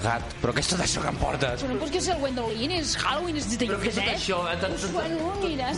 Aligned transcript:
drogat. 0.00 0.22
Però 0.42 0.52
què 0.54 0.60
és 0.62 0.68
tot 0.70 0.80
això 0.80 1.02
que 1.02 1.08
em 1.08 1.16
portes? 1.20 1.62
Bueno, 1.62 1.78
pues 1.80 1.90
que 1.90 1.98
és 1.98 2.08
el 2.08 2.18
Gwendolyn, 2.22 2.70
és 2.78 2.96
Halloween, 2.96 3.36
és 3.36 3.48
de 3.50 3.66
Però 3.66 3.78
què 3.82 3.88
és 3.88 3.94
tot 3.94 4.10
això? 4.14 4.38
Eh? 4.52 4.56
Tant- 4.62 4.76
tant- 4.78 4.92
Bueno, 4.92 5.32
mira, 5.42 5.72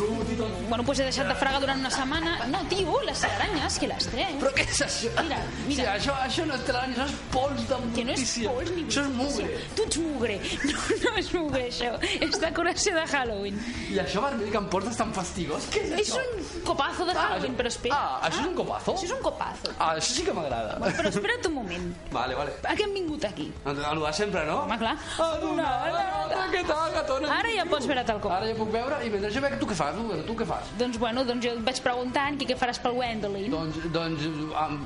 bueno, 0.68 0.84
pues 0.84 0.98
he 1.00 1.04
deixat 1.04 1.28
de 1.28 1.34
fregar 1.34 1.60
durant 1.60 1.80
una 1.80 1.90
setmana. 1.90 2.46
No, 2.50 2.60
tio, 2.68 3.00
les 3.06 3.24
aranyes, 3.24 3.78
que 3.78 3.88
les 3.88 4.06
trec. 4.06 4.36
Però 4.40 4.52
què 4.54 4.66
és 4.68 4.80
això? 4.86 5.10
Mira, 5.22 5.40
Sí, 5.50 5.64
mira. 5.68 5.94
això, 5.96 6.14
això 6.26 6.46
no 6.46 6.54
és 6.54 6.64
telaraña, 6.64 6.94
això 6.96 7.06
és 7.06 7.16
pols 7.32 7.60
de 7.68 7.76
Que 7.94 8.04
no 8.04 8.12
és 8.12 8.18
mortícia. 8.20 8.50
pols 8.50 8.70
ni 8.76 8.84
Això 8.84 9.02
és 9.02 9.14
mugre. 9.14 9.58
Tu 9.76 9.82
ets 9.82 9.98
mugre. 9.98 10.40
No, 10.70 11.10
no 11.10 11.16
és 11.18 11.32
mugre, 11.34 11.62
això. 11.68 11.90
És 12.20 12.40
decoració 12.40 12.94
de 12.94 13.04
Halloween. 13.06 13.58
I 13.90 13.98
això 13.98 14.20
vermell 14.22 14.50
que 14.50 14.58
em 14.58 14.66
portes 14.68 14.96
tan 14.96 15.12
fastigós? 15.12 15.64
Què 15.70 15.82
és 15.82 15.92
És 16.00 16.10
això? 16.14 16.20
un 16.36 16.39
copazo 16.66 17.06
de 17.08 17.14
Halloween, 17.14 17.56
però 17.58 17.70
espera. 17.70 17.96
Ah, 17.96 18.28
això 18.28 18.42
és 18.42 18.48
un 18.50 18.56
copazo? 18.58 18.94
Això 18.94 19.08
és 19.08 19.14
un 19.16 19.22
copazo. 19.24 19.72
Ah, 19.78 19.90
això 19.96 20.14
sí 20.16 20.24
que 20.26 20.34
m'agrada. 20.36 20.76
Però 21.00 21.12
espera't 21.12 21.48
un 21.48 21.54
moment. 21.58 21.86
Vale, 22.14 22.36
vale. 22.38 22.54
A 22.64 22.74
què 22.78 22.86
hem 22.86 22.94
vingut 22.96 23.24
aquí? 23.28 23.48
A 23.64 23.74
lo 23.94 24.06
de 24.06 24.12
sempre, 24.16 24.44
no? 24.48 24.62
Home, 24.64 24.78
clar. 24.80 24.96
A 25.18 25.28
donar 25.42 25.72
la 25.94 26.04
nota, 26.10 26.42
què 26.54 26.64
tal, 26.68 26.92
gatona? 26.96 27.34
Ara 27.40 27.52
ja 27.56 27.66
pots 27.70 27.90
veure 27.90 28.04
tal 28.08 28.22
com. 28.22 28.34
Ara 28.34 28.50
ja 28.50 28.56
puc 28.58 28.72
veure, 28.74 29.00
i 29.06 29.12
mentre 29.12 29.32
jo 29.34 29.44
veig, 29.44 29.58
tu 29.60 29.68
què 29.70 29.78
fas? 29.78 30.00
Tu, 30.00 30.22
tu 30.30 30.38
què 30.40 30.48
fas? 30.48 30.72
Doncs 30.80 30.98
bueno, 31.02 31.24
doncs 31.28 31.46
jo 31.46 31.54
et 31.56 31.62
vaig 31.70 31.82
preguntant 31.84 32.40
què, 32.40 32.50
què 32.50 32.58
faràs 32.60 32.82
pel 32.82 32.96
Gwendolyn. 32.98 33.50
Doncs, 33.54 33.78
doncs, 33.94 34.26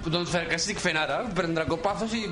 doncs 0.08 0.34
fer 0.34 0.44
què 0.50 0.60
estic 0.60 0.82
fent 0.82 1.00
ara? 1.00 1.22
Prendre 1.34 1.66
copazos 1.70 2.14
i 2.18 2.26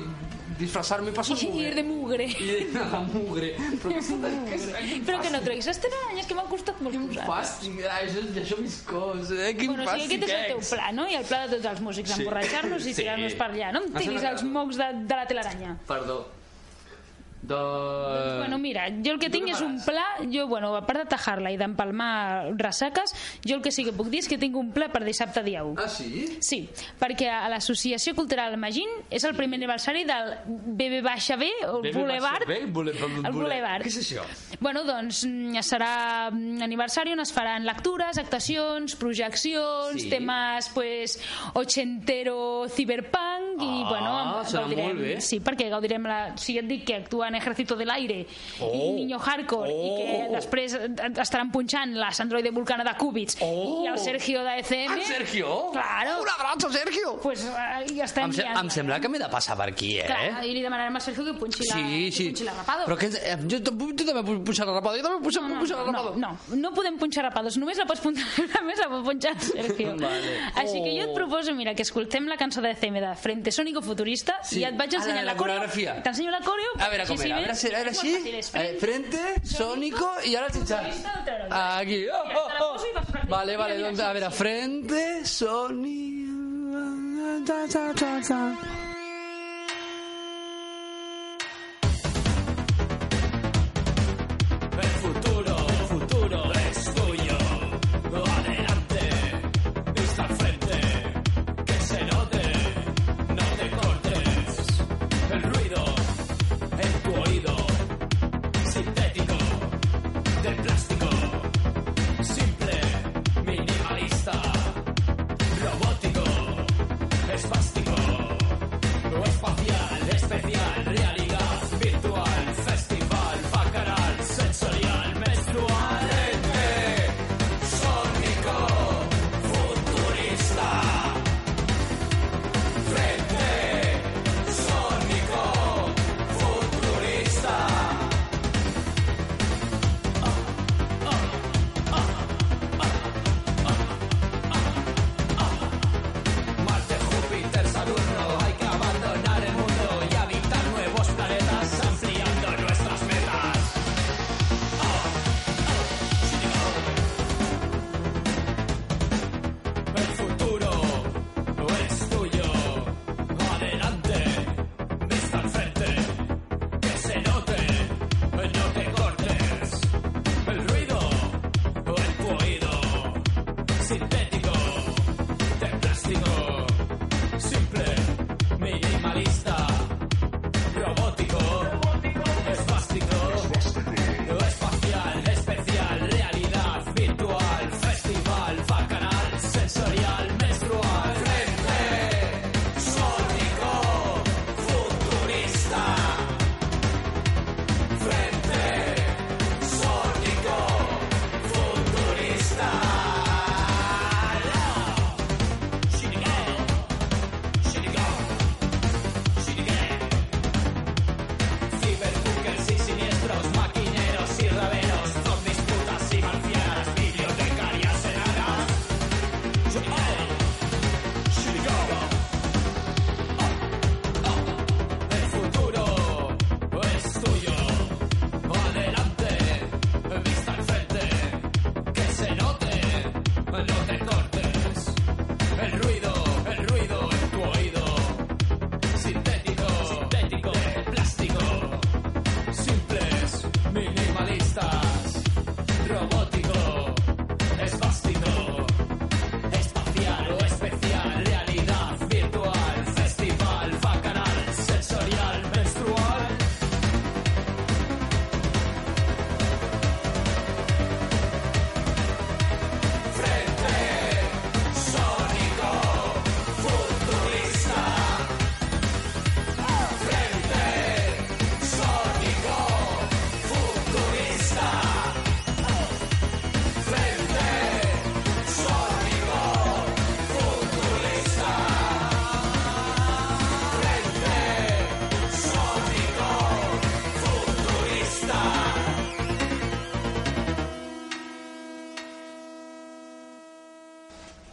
disfressar-me 0.59 1.09
i 1.11 1.13
passar 1.13 1.37
I 1.37 1.47
ir 1.63 1.73
de 1.75 1.83
mugre. 1.83 2.25
I 2.25 2.67
de 2.73 2.79
la 2.91 2.99
mugre. 3.07 3.53
Però 3.81 4.01
tot 4.01 4.27
què 4.47 4.53
és, 4.57 4.65
quin 4.89 5.05
Però 5.07 5.21
que 5.21 5.29
no 5.33 5.41
treguis 5.41 5.67
les 5.71 5.79
telaranyes, 5.79 6.25
que 6.29 6.35
m'ha 6.35 6.43
costat 6.49 6.81
molt 6.81 6.95
posar. 7.07 7.25
fàstic, 7.27 7.79
ai, 7.85 8.07
això, 8.09 8.23
això 8.43 8.57
viscós, 8.61 9.31
eh? 9.31 9.55
Quin 9.57 9.73
Bueno, 9.73 9.83
fàstic 9.89 10.05
aquest 10.05 10.23
és 10.23 10.37
el 10.37 10.45
teu 10.53 10.59
pla, 10.69 10.91
no? 10.91 11.07
I 11.09 11.15
el 11.15 11.25
pla 11.25 11.47
de 11.47 11.55
tots 11.57 11.65
els 11.73 11.81
músics, 11.81 12.09
Sí. 12.13 12.21
emborratxar-nos 12.21 12.85
i 12.85 12.93
Sí. 12.93 13.01
tirar-nos 13.01 13.33
per 13.35 13.51
allà, 13.51 13.71
no? 13.73 13.83
Em 13.83 13.93
tiris 13.93 14.23
els 14.23 14.41
que- 14.41 14.47
mocs 14.47 14.77
de, 14.77 14.87
de 15.07 15.15
la 15.15 15.25
telaranya. 15.27 15.77
Perdó. 15.87 16.27
Doncs... 17.43 18.37
Bueno, 18.39 18.57
mira, 18.57 18.87
jo 19.03 19.13
el 19.13 19.19
que 19.19 19.29
tinc 19.29 19.49
és 19.51 19.59
un 19.61 19.75
pla, 19.83 20.03
jo, 20.31 20.45
bueno, 20.47 20.71
a 20.77 20.81
part 20.87 21.01
de 21.03 21.05
tajar-la 21.11 21.51
i 21.51 21.57
d'empalmar 21.59 22.53
ressaques, 22.59 23.11
jo 23.45 23.57
el 23.57 23.61
que 23.65 23.71
sí 23.75 23.83
que 23.83 23.91
puc 23.95 24.07
dir 24.13 24.21
és 24.23 24.29
que 24.31 24.37
tinc 24.39 24.55
un 24.55 24.71
pla 24.75 24.87
per 24.93 25.01
dissabte 25.03 25.43
dia 25.43 25.63
1. 25.67 25.75
Ah, 25.83 25.89
sí? 25.91 26.37
Sí, 26.43 26.61
perquè 26.99 27.27
a 27.33 27.49
l'Associació 27.51 28.15
Cultural 28.15 28.55
Magín 28.61 28.89
és 29.11 29.23
el 29.27 29.35
primer 29.35 29.59
aniversari 29.59 30.05
del 30.07 30.33
BB 30.47 31.01
baixa 31.05 31.35
B, 31.37 31.49
BB 31.83 31.93
Boulevard. 31.97 32.47
B, 32.47 32.61
el 32.63 33.31
Boulevard. 33.35 33.83
Què 33.83 33.91
és 33.91 33.99
això? 34.01 34.23
Bueno, 34.63 34.85
doncs 34.87 35.25
mm, 35.27 35.59
serà 35.67 36.29
mm, 36.31 36.61
aniversari 36.63 37.11
on 37.11 37.19
es 37.25 37.33
faran 37.35 37.65
lectures, 37.67 38.17
actuacions, 38.21 38.95
projeccions, 38.95 39.99
Sí. 40.03 40.09
temes 40.09 40.69
pues, 40.73 41.19
ochentero 41.53 42.67
ciberpunk 42.69 43.61
i 43.61 43.83
Ah, 43.83 43.89
bueno, 43.89 44.43
serà 44.45 44.61
gaudirem. 44.63 44.85
molt 44.87 45.01
bé. 45.01 45.21
Sí, 45.21 45.39
perquè 45.43 45.67
gaudirem 45.69 46.03
la... 46.07 46.19
Si 46.37 46.57
et 46.57 46.65
dic 46.67 46.85
que 46.87 46.95
actuen 46.95 47.32
Ejército 47.35 47.75
del 47.75 47.89
Aire 47.89 48.25
Oh. 48.59 48.71
i 48.73 48.91
Niño 48.93 49.19
Hardcore 49.19 49.69
i 49.71 49.89
que 49.97 50.25
Oh. 50.29 50.35
després 50.35 50.73
estaran 51.21 51.51
punxant 51.51 51.95
la 51.95 52.11
Sandroide 52.11 52.51
Vulcana 52.51 52.83
de 52.83 52.93
Cúbits 52.97 53.37
Oh. 53.41 53.83
i 53.83 53.87
el 53.87 53.97
Sergio 53.99 54.43
de 54.43 54.59
ECM... 54.59 54.93
El 54.93 55.03
Sergio? 55.03 55.69
Claro. 55.71 56.21
Un 56.21 56.29
abrazo, 56.29 56.71
Sergio! 56.71 57.19
Pues 57.21 57.45
eh, 57.45 57.85
ja 57.95 58.05
estem 58.05 58.25
Em, 58.25 58.33
se 58.33 58.43
em 58.43 58.69
sembla 58.69 58.99
que 58.99 59.09
m'he 59.09 59.19
de 59.19 59.27
passar 59.29 59.57
per 59.57 59.69
aquí, 59.69 59.97
eh? 59.99 60.05
Clar, 60.07 60.43
i 60.45 60.53
li 60.53 60.61
demanarem 60.61 60.95
a 60.95 60.99
Sergio 60.99 61.25
que 61.25 61.33
punxi 61.33 61.65
la, 61.67 61.75
Sí, 61.75 61.83
que 62.05 62.11
sí. 62.11 62.27
punxi 62.29 62.43
la 62.45 62.53
rapada. 62.53 62.85
Però 62.85 62.97
que, 62.97 63.07
eh, 63.07 63.37
jo, 63.49 63.59
tu 63.63 64.05
també 64.05 64.23
puc 64.23 64.43
punxar 64.45 64.67
la 64.67 64.73
rapada, 64.79 64.97
jo 64.97 65.03
també 65.03 65.17
puc 65.17 65.23
punxar, 65.27 65.43
No, 65.43 65.59
punxar 65.59 65.77
la 65.77 65.83
no, 65.85 65.91
rapada. 65.91 66.15
no, 66.17 66.37
no, 66.49 66.55
no 66.63 66.73
podem 66.73 66.97
punxar 66.97 67.23
rapados, 67.25 67.57
només 67.57 67.77
la 67.77 67.85
pots 67.85 68.01
punxar, 68.01 68.25
només 68.61 68.79
la 68.79 68.87
pot 68.89 69.03
punxar 69.05 69.33
Sergio. 69.39 69.95
Vale. 70.03 70.33
Així 70.55 70.81
que 70.83 70.93
jo 70.97 71.09
et 71.09 71.13
proposo, 71.15 71.53
mira, 71.55 71.73
que 71.75 71.83
escoltem 71.83 72.27
la 72.27 72.37
cançó 72.37 72.61
de 72.61 72.73
CM 72.75 73.01
de 73.01 73.15
Frente 73.15 73.51
Sónico 73.51 73.81
Futurista 73.81 74.39
Sí. 74.43 74.59
i 74.61 74.65
et 74.65 74.77
vaig 74.77 74.93
ensenyar 74.93 75.23
la 75.23 75.33
la, 75.33 75.37
coreo. 75.37 75.55
coreografia. 75.57 76.01
T'ensenyo 76.03 76.31
la 76.31 76.39
coreo. 76.41 76.71
A 76.79 76.89
veure 76.89 77.05
com 77.07 77.17
Sí, 77.23 77.27
sí, 77.27 77.31
era, 77.31 77.37
a 77.37 77.39
ves? 77.39 77.47
veure, 77.47 77.55
si- 77.55 77.67
a 77.67 77.77
veure 77.77 77.89
És 77.89 77.97
així. 77.97 78.11
molt 78.11 78.23
fàcil, 78.23 78.35
és 78.35 78.49
Eh, 78.53 78.77
frente, 78.79 79.21
sónico 79.55 80.09
i 80.25 80.35
ara 80.35 80.49
xitxar. 80.53 80.83
Futurista, 80.83 81.11
no 81.17 81.23
treure-ho. 81.25 81.47
Aquí. 81.79 81.99
Oh, 82.07 82.23
Mira, 82.27 82.27
te 82.27 82.33
la 82.33 82.39
oh, 82.43 82.73
poso 82.73 82.85
i 82.85 82.93
vas 82.93 83.03
oh. 83.07 83.11
practicant. 83.11 83.29
Vale, 83.29 83.57
vale, 83.57 83.73
Mira, 83.75 83.77
mira, 83.77 83.87
doncs 83.87 83.99
a 83.99 84.07
sí, 84.07 84.13
veure, 84.13 84.29
sí. 84.31 84.37
frente, 84.37 85.25
sónico... 85.25 86.03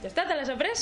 Ja 0.00 0.08
està, 0.08 0.24
te 0.24 0.36
l'has 0.36 0.48
après? 0.48 0.72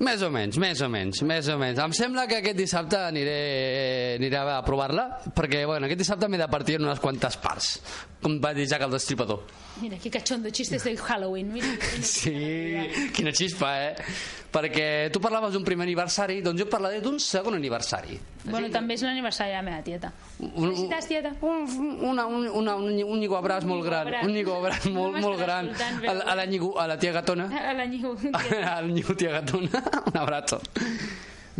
Més 0.00 0.22
o 0.24 0.30
menys, 0.32 0.56
més 0.56 0.80
o 0.80 0.86
menys, 0.88 1.18
més 1.28 1.48
o 1.52 1.58
menys. 1.60 1.78
Em 1.84 1.92
sembla 1.92 2.22
que 2.28 2.38
aquest 2.40 2.56
dissabte 2.56 2.96
aniré, 3.10 4.14
aniré 4.16 4.38
a 4.40 4.62
provar-la, 4.64 5.04
perquè 5.36 5.66
bueno, 5.68 5.84
aquest 5.84 6.00
dissabte 6.00 6.30
m'he 6.32 6.40
de 6.40 6.48
partir 6.48 6.78
en 6.78 6.86
unes 6.88 7.02
quantes 7.04 7.36
parts, 7.42 7.74
com 8.22 8.38
va 8.40 8.52
dir 8.54 8.66
Jack 8.68 8.82
el 8.82 8.90
Destripador. 8.92 9.42
Mira, 9.80 9.96
qué 9.98 10.10
cachondo, 10.10 10.50
chistes 10.50 10.82
de 10.84 10.96
Halloween. 10.96 11.52
Mira, 11.52 11.66
mira. 11.66 11.86
Sí, 12.02 12.32
quina 13.16 13.32
xispa, 13.32 13.70
eh? 13.86 13.94
Perquè 14.50 15.08
tu 15.14 15.20
parlaves 15.22 15.52
d'un 15.54 15.62
primer 15.64 15.84
aniversari, 15.86 16.40
doncs 16.42 16.58
jo 16.58 16.66
parlaré 16.68 16.98
d'un 17.00 17.20
segon 17.22 17.54
aniversari. 17.54 18.18
Bueno, 18.50 18.66
també 18.74 18.96
és 18.98 19.04
l'aniversari 19.06 19.52
de 19.52 19.56
la 19.56 19.62
meva 19.62 19.82
tieta. 19.86 20.10
Un, 20.40 20.50
Felicitats, 20.72 21.06
tieta. 21.06 21.32
un, 21.40 22.00
una, 22.10 22.26
un, 22.26 22.48
una, 22.48 22.74
un, 22.74 22.90
un 23.04 23.20
lliguabràs 23.22 23.64
molt 23.64 23.84
gran, 23.86 24.10
un 24.24 24.34
lliguabràs 24.34 24.88
molt, 24.90 25.16
No 25.20 25.22
molt 25.28 25.38
gran 25.38 25.70
a, 25.70 26.12
la- 26.12 26.24
a, 26.24 26.34
la, 26.34 26.48
a 26.82 26.86
la 26.90 26.98
tia 26.98 27.12
gatona. 27.14 27.46
A 27.70 27.72
la 27.78 27.86
Nyiu. 27.92 28.16
a 28.34 28.80
la 28.82 29.14
tia 29.16 29.30
gatona, 29.38 29.84
un 30.12 30.18
abrazo. 30.18 30.60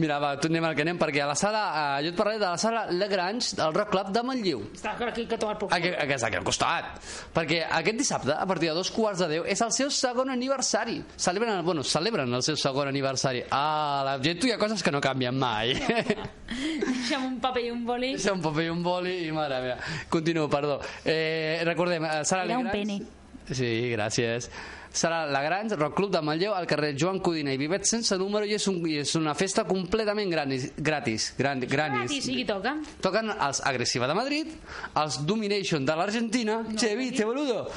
Mira, 0.01 0.17
va, 0.23 0.31
tu 0.41 0.49
anem 0.49 0.65
al 0.65 0.75
que 0.79 0.85
anem, 0.87 0.97
perquè 0.97 1.21
a 1.21 1.27
la 1.29 1.35
sala, 1.37 1.61
eh, 1.99 2.05
jo 2.07 2.13
et 2.15 2.17
parlaré 2.17 2.39
de 2.41 2.47
la 2.47 2.57
sala 2.59 2.87
Lagrange 2.91 3.55
del 3.59 3.75
Rock 3.77 3.91
Club 3.93 4.09
de 4.15 4.23
Manlleu. 4.25 4.63
Està 4.73 4.95
aquí 4.97 5.27
que 5.29 5.37
tomar 5.37 5.59
por 5.61 5.69
Aquí, 5.77 5.89
aquí, 5.93 6.15
aquí 6.17 6.37
al 6.39 6.45
costat. 6.47 6.95
Perquè 7.35 7.59
aquest 7.69 7.99
dissabte, 7.99 8.33
a 8.33 8.47
partir 8.49 8.71
de 8.71 8.75
dos 8.79 8.91
quarts 8.95 9.21
de 9.21 9.29
deu, 9.29 9.45
és 9.45 9.61
el 9.61 9.73
seu 9.77 9.91
segon 9.93 10.31
aniversari. 10.33 11.03
Celebren, 11.21 11.59
el- 11.59 11.63
bueno, 11.67 11.85
celebren 11.85 12.33
el 12.33 12.43
seu 12.43 12.57
segon 12.57 12.89
aniversari. 12.89 13.43
Ah, 13.51 14.03
la 14.07 14.17
gent, 14.25 14.43
hi 14.45 14.53
ha 14.53 14.59
coses 14.59 14.83
que 14.83 14.91
no 14.91 15.01
canvien 15.05 15.37
mai. 15.37 15.75
Deixa'm 16.49 17.27
un 17.27 17.39
paper 17.43 17.67
i 17.67 17.71
un 17.75 17.85
boli. 17.85 18.15
Deixa 18.17 18.33
un 18.33 18.41
paper 18.43 18.65
i 18.65 18.73
un 18.73 18.83
boli 18.83 19.15
i 19.27 19.31
mare 19.37 19.61
meva. 19.61 19.77
Continuo, 20.09 20.49
perdó. 20.49 20.81
Eh, 21.05 21.61
recordem, 21.67 22.05
eh, 22.05 22.21
Era 22.25 22.43
un 22.43 22.49
Legrand... 22.49 22.73
pene. 22.73 23.01
Sí, 23.51 23.91
gràcies. 23.93 24.49
Serà 24.91 25.23
la 25.31 25.43
Grans 25.45 25.77
Rock 25.79 25.95
Club 25.95 26.11
de 26.11 26.21
Manlleu 26.25 26.55
al 26.57 26.67
carrer 26.67 26.97
Joan 26.99 27.21
Codina 27.23 27.53
i 27.55 27.61
Vivet 27.61 27.87
sense 27.87 28.17
número 28.19 28.49
i 28.49 28.57
és, 28.57 28.67
un, 28.67 28.81
i 28.91 28.99
és 29.05 29.15
una 29.19 29.37
festa 29.39 29.63
completament 29.69 30.33
granis, 30.33 30.67
gratis, 30.77 31.31
gran, 31.39 31.63
granis. 31.63 32.11
Gratis, 32.11 32.27
i 32.27 32.39
qui 32.41 32.47
toca? 32.49 32.75
Toquen 33.05 33.31
els 33.37 33.63
Agressiva 33.71 34.11
de 34.11 34.19
Madrid, 34.19 34.51
els 34.99 35.21
Domination 35.27 35.87
de 35.87 35.99
l'Argentina, 36.01 36.61
no, 36.67 36.79
Che 36.79 36.95
Vite, 36.99 37.25
boludo, 37.29 37.69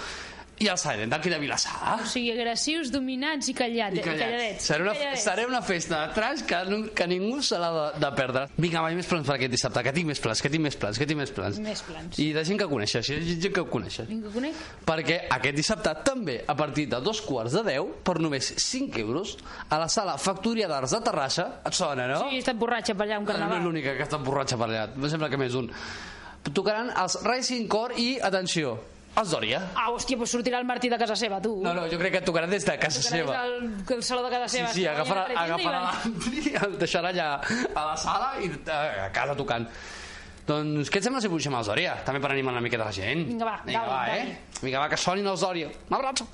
i 0.64 0.70
el 0.72 0.78
Silent 0.80 1.12
d'aquí 1.12 1.30
de 1.32 1.38
Vilassar. 1.42 1.98
O 2.02 2.08
sigui, 2.10 2.32
agressius, 2.34 2.90
dominats 2.94 3.50
i, 3.52 3.54
callat, 3.58 3.94
I 3.98 4.02
callats. 4.04 4.22
calladets. 4.24 4.68
Serà 4.70 4.86
una, 4.86 4.94
Calladets. 4.96 5.24
serà 5.28 5.46
una 5.50 5.62
festa 5.62 6.00
de 6.08 6.14
trash 6.16 6.44
que, 6.48 6.60
que 6.96 7.08
ningú 7.12 7.42
se 7.44 7.60
l'ha 7.60 7.72
de, 7.76 7.86
de 8.04 8.12
perdre. 8.16 8.46
Vinga, 8.58 8.82
mai 8.86 8.96
més 8.98 9.08
plans 9.10 9.28
per 9.28 9.36
aquest 9.36 9.52
dissabte, 9.54 9.84
que 9.84 9.94
tinc 9.96 10.08
més 10.10 10.22
plans, 10.24 10.42
que 10.42 10.50
tinc 10.54 10.64
més 10.64 10.78
plans, 10.80 11.00
que 11.02 11.08
tinc 11.10 11.20
més 11.20 11.34
plans. 11.36 11.60
Més 11.64 11.84
plans. 11.88 12.20
I 12.24 12.30
de 12.36 12.44
gent 12.48 12.62
que 12.64 12.68
coneixes, 12.72 13.10
i 13.14 13.38
gent 13.44 13.54
que 13.60 13.66
coneixes. 13.70 14.08
Ningú 14.10 14.32
conec? 14.34 14.64
Perquè 14.88 15.20
aquest 15.38 15.60
dissabte 15.60 15.94
també, 16.08 16.40
a 16.48 16.56
partir 16.56 16.88
de 16.92 17.02
dos 17.04 17.22
quarts 17.26 17.54
de 17.60 17.64
deu, 17.68 17.92
per 18.04 18.18
només 18.24 18.54
5 18.64 19.00
euros, 19.04 19.36
a 19.70 19.82
la 19.84 19.90
sala 19.92 20.18
Factoria 20.22 20.68
d'Arts 20.72 20.96
de 20.96 21.02
Terrassa, 21.04 21.48
et 21.66 21.76
sona, 21.78 22.08
no? 22.08 22.22
Sí, 22.30 22.38
he 22.38 22.44
estat 22.46 22.56
borratxa 22.60 22.96
per 22.96 23.08
allà 23.10 23.20
un 23.20 23.26
no 23.28 23.32
és 23.32 23.38
carnaval. 23.38 23.64
l'única 23.68 23.98
que 23.98 24.04
està 24.08 24.18
borratxa 24.22 24.58
per 24.58 24.70
allà, 24.72 24.88
em 24.96 25.10
sembla 25.12 25.30
que 25.30 25.38
més 25.42 25.54
un. 25.60 25.70
Tocaran 26.54 26.90
els 27.00 27.16
Racing 27.24 27.68
Core 27.72 27.96
i, 28.02 28.08
atenció, 28.20 28.74
els 29.16 29.30
Dòria. 29.32 29.60
Ah, 29.76 29.90
hòstia, 29.94 30.18
pues 30.18 30.32
sortirà 30.34 30.58
el 30.60 30.66
Martí 30.66 30.90
de 30.90 30.98
casa 30.98 31.16
seva, 31.16 31.40
tu. 31.42 31.56
No, 31.62 31.74
no, 31.74 31.88
jo 31.92 31.98
crec 32.00 32.14
que 32.18 32.22
tocaran 32.22 32.50
des 32.50 32.66
de 32.66 32.78
casa 32.80 33.00
Tocarà 33.00 33.18
seva. 33.18 33.42
des 33.44 33.86
del- 33.88 33.98
el 33.98 34.04
saló 34.04 34.24
de 34.24 34.30
casa 34.32 34.48
Sí, 34.48 34.58
seva. 34.58 34.70
sí, 34.74 34.86
agafarà, 34.88 35.28
la 35.34 35.42
agafarà 35.48 35.82
i 35.82 36.06
l'ampli, 36.06 36.54
el 36.66 36.78
deixarà 36.80 37.10
allà 37.14 37.28
a 37.76 37.86
la 37.86 37.98
sala 37.98 38.32
i 38.42 38.48
eh, 38.50 39.02
a 39.06 39.12
casa 39.12 39.36
tocant. 39.36 39.68
Doncs 40.46 40.90
què 40.92 40.98
et 41.00 41.04
sembla 41.06 41.22
si 41.24 41.30
puixem 41.32 41.54
els 41.56 41.68
Dòria? 41.72 41.94
També 42.04 42.20
per 42.20 42.32
animar 42.32 42.52
una 42.58 42.62
miqueta 42.62 42.84
la 42.84 42.92
gent. 42.92 43.28
Vinga, 43.30 43.46
va, 43.46 43.60
Vinga, 43.64 43.80
dale, 43.80 43.92
va, 43.94 44.06
dale. 44.08 44.22
eh? 44.22 44.38
Vinga, 44.62 44.80
va, 44.80 44.90
que 44.90 44.98
sonin 44.98 45.28
els 45.28 45.40
Dòria. 45.40 45.70
Un 45.90 45.96
abraço. 45.96 46.28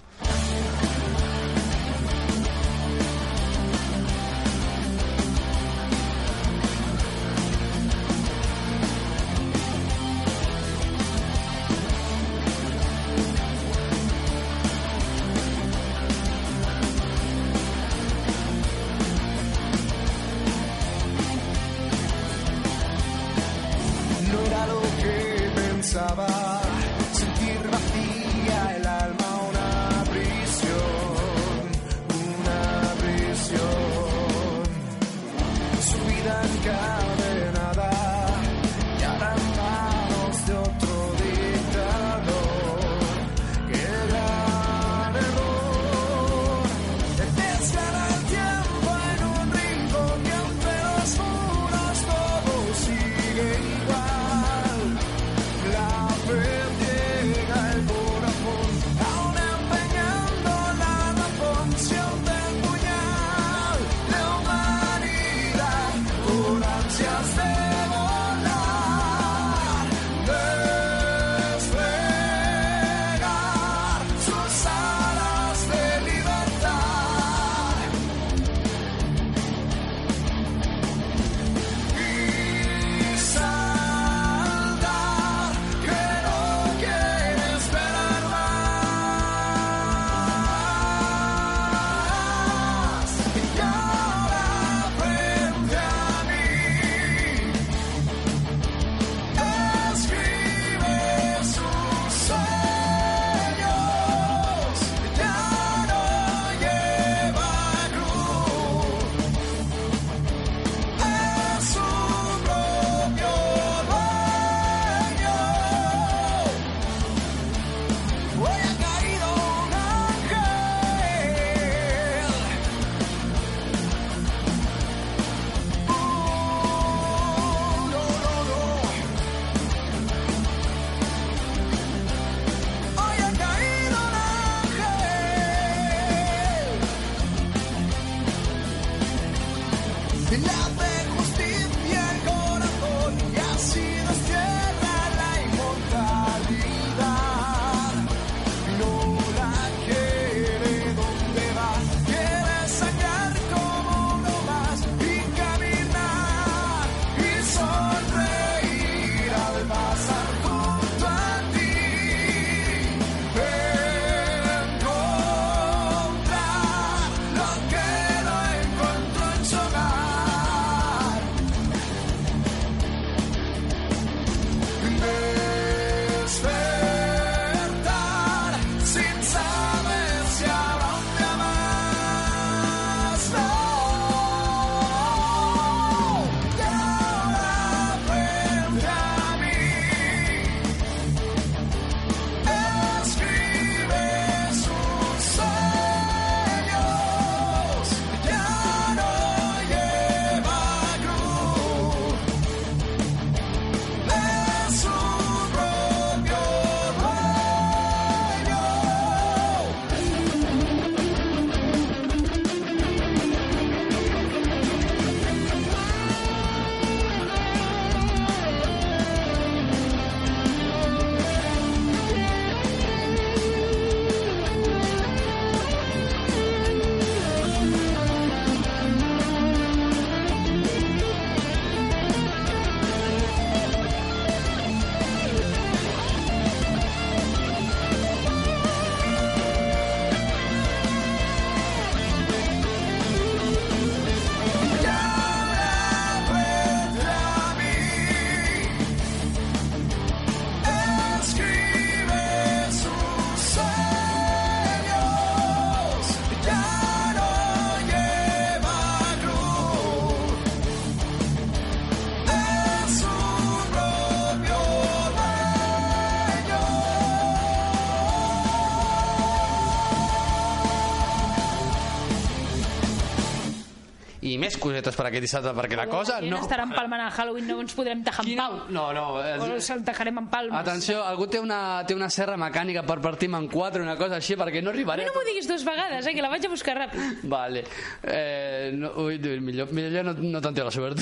Cosetes 274.80 274.96
per 274.96 275.06
aquest 275.10 275.24
dissabte, 275.26 275.52
perquè 275.58 275.76
la 275.78 275.88
cosa 275.92 276.20
no... 276.24 276.40
estarà 276.40 276.64
empalmant 276.68 277.02
el 277.04 277.12
Halloween, 277.12 277.48
no 277.50 277.60
ens 277.64 277.74
podrem 277.76 278.02
tajar 278.06 278.24
en 278.24 278.30
Quina- 278.32 278.48
pau. 278.50 278.60
No, 278.74 278.86
no. 278.96 279.04
O 279.20 279.24
és- 279.24 279.44
ens 279.60 279.70
el 279.76 279.84
tajarem 279.88 280.18
en 280.22 280.28
palmes. 280.32 280.56
Atenció, 280.60 281.02
algú 281.04 281.28
té 281.28 281.40
una, 281.40 281.84
té 281.88 281.96
una 281.98 282.10
serra 282.10 282.38
mecànica 282.40 282.84
per 282.88 283.00
partir-me 283.04 283.38
en 283.38 283.48
quatre, 283.52 283.82
una 283.84 283.98
cosa 284.00 284.16
així, 284.20 284.38
perquè 284.40 284.64
no 284.64 284.72
A 284.72 284.74
arribaré... 284.74 285.06
no 285.06 285.14
m'ho 285.16 285.26
diguis 285.28 285.48
dues 285.50 285.66
vegades, 285.68 286.08
eh, 286.08 286.14
que 286.16 286.22
la 286.24 286.30
vaig 286.32 286.46
a 286.46 286.50
buscar 286.54 286.78
ràpid. 286.78 287.24
Vale. 287.30 287.66
Eh, 288.04 288.72
no, 288.76 288.94
ui, 289.04 289.20
millor, 289.20 289.72
millor 289.76 290.06
no, 290.06 290.14
no 290.14 290.42
tanteo 290.42 290.66
la 290.70 290.72
sort. 290.72 291.00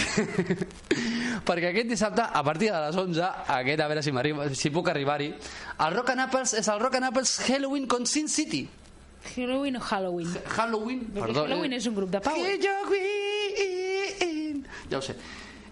perquè 1.48 1.72
aquest 1.72 1.90
dissabte, 1.92 2.22
a 2.26 2.44
partir 2.44 2.72
de 2.72 2.82
les 2.88 2.96
11, 2.96 3.22
aquest, 3.60 3.82
a 3.82 3.88
veure 3.92 4.04
si, 4.04 4.12
si 4.58 4.72
puc 4.74 4.90
arribar-hi, 4.90 5.32
el 5.86 5.94
Rock 5.96 6.16
and 6.16 6.26
Apples 6.28 6.54
és 6.58 6.68
el 6.68 6.80
Rock 6.82 6.96
and 7.00 7.12
Apples 7.12 7.38
Halloween 7.48 7.88
con 7.88 8.06
Sin 8.06 8.28
City. 8.30 8.68
Halloween 9.36 9.76
o 9.76 9.80
Halloween? 9.90 10.30
Halloween, 10.56 11.00
Perquè 11.14 11.26
perdó. 11.26 11.44
Halloween 11.48 11.74
és 11.80 11.86
un 11.90 11.96
grup 11.96 12.10
de 12.14 12.20
pau. 12.20 12.34
Halloween. 12.38 12.62
Ja 14.90 14.98
ho 14.98 15.02
sé. 15.02 15.16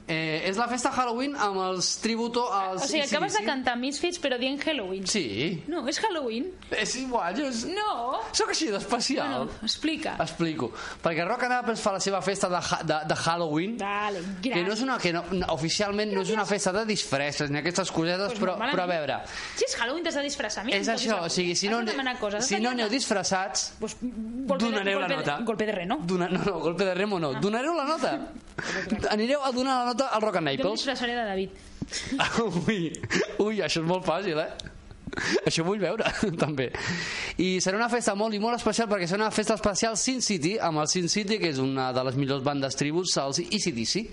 Eh, 0.07 0.43
és 0.51 0.57
la 0.57 0.67
festa 0.69 0.91
Halloween 0.93 1.33
amb 1.35 1.57
els 1.65 1.87
tributo 1.97 2.43
als... 2.53 2.83
O 2.83 2.87
sigui, 2.87 3.01
acabes 3.07 3.33
de 3.33 3.39
AC/DC. 3.39 3.45
cantar 3.47 3.73
Misfits 3.81 4.19
però 4.21 4.37
dient 4.37 4.61
Halloween. 4.61 5.07
Sí. 5.09 5.63
No, 5.67 5.81
és 5.89 5.97
Halloween. 6.03 6.51
És 6.69 6.93
igual, 6.99 7.33
jo... 7.39 7.47
és- 7.49 7.63
No. 7.65 8.19
Sóc 8.31 8.51
així 8.53 8.67
d'especial. 8.69 9.47
Bueno, 9.47 9.51
explica. 9.65 10.13
Explico. 10.21 10.69
Perquè 11.01 11.25
Rock 11.25 11.47
and 11.47 11.53
Apples 11.57 11.81
fa 11.81 11.91
la 11.95 11.99
seva 11.99 12.21
festa 12.21 12.47
de, 12.49 12.59
ha- 12.61 12.81
de, 12.83 12.99
de 13.09 13.15
Halloween 13.15 13.77
Dale, 13.77 14.21
que 14.43 14.51
no 14.53 14.59
és 14.59 14.67
gràcies. 14.67 14.83
una, 14.83 14.97
que 14.99 15.11
no, 15.13 15.23
no, 15.31 15.47
oficialment 15.55 16.13
no 16.13 16.21
és 16.21 16.29
una 16.29 16.45
festa 16.45 16.71
de 16.71 16.85
disfresses 16.85 17.49
ni 17.49 17.57
aquestes 17.63 17.89
cosetes, 17.91 18.27
Pues 18.35 18.43
però, 18.45 18.59
però 18.61 18.83
a 18.85 18.91
veure, 18.93 19.17
Si 19.55 19.65
és 19.65 19.75
Halloween 19.79 20.03
t'has 20.05 20.19
de 20.21 20.21
disfressar. 20.27 20.65
Mira, 20.69 20.77
és 20.77 20.87
això, 20.93 21.17
o 21.25 21.29
sigui, 21.33 21.55
si 21.55 21.67
no, 21.67 21.81
de 21.81 21.97
coses. 22.19 22.45
si 22.45 22.55
de 22.55 22.61
no 22.61 22.69
aneu 22.77 22.89
disfressats, 22.89 23.71
Pues, 23.79 23.97
donareu 24.03 24.99
de, 25.01 25.07
la 25.07 25.15
nota. 25.15 25.37
De, 25.39 25.43
golpe 25.45 25.65
de 25.65 25.71
reno. 25.71 25.97
Dona, 26.05 26.29
no, 26.29 26.43
no, 26.45 26.59
golpe 26.59 26.85
de 26.85 26.93
remo 26.93 27.17
Ah. 27.17 27.19
no. 27.21 27.33
Donareu 27.41 27.73
la 27.73 27.85
nota. 27.85 28.19
Anireu 29.09 29.41
a 29.43 29.51
donar 29.51 29.79
la 29.79 29.85
nota 29.85 29.94
al 30.01 30.21
Rock 30.21 30.37
and 30.41 30.47
Jo 30.47 30.51
em 30.53 30.57
Naples. 30.57 30.79
disfressaré 30.81 31.15
de 31.15 31.25
David. 31.25 31.49
Ui, 32.67 32.91
ui, 33.39 33.59
això 33.61 33.81
és 33.83 33.87
molt 33.87 34.05
fàcil, 34.07 34.39
eh? 34.41 34.49
Això 35.45 35.63
vull 35.63 35.79
veure, 35.79 36.09
també. 36.43 36.71
I 37.37 37.59
serà 37.63 37.77
una 37.77 37.87
festa 37.93 38.15
molt 38.17 38.33
i 38.35 38.39
molt 38.41 38.57
especial 38.57 38.89
perquè 38.91 39.07
serà 39.07 39.21
una 39.27 39.31
festa 39.31 39.53
especial 39.55 39.95
Sin 40.01 40.21
City, 40.25 40.57
amb 40.59 40.81
el 40.81 40.89
Sin 40.91 41.07
City, 41.09 41.37
que 41.39 41.53
és 41.53 41.59
una 41.61 41.91
de 41.95 42.03
les 42.09 42.17
millors 42.19 42.43
bandes 42.43 42.75
tribus, 42.75 43.15
els 43.21 43.39
ECDC. 43.45 44.05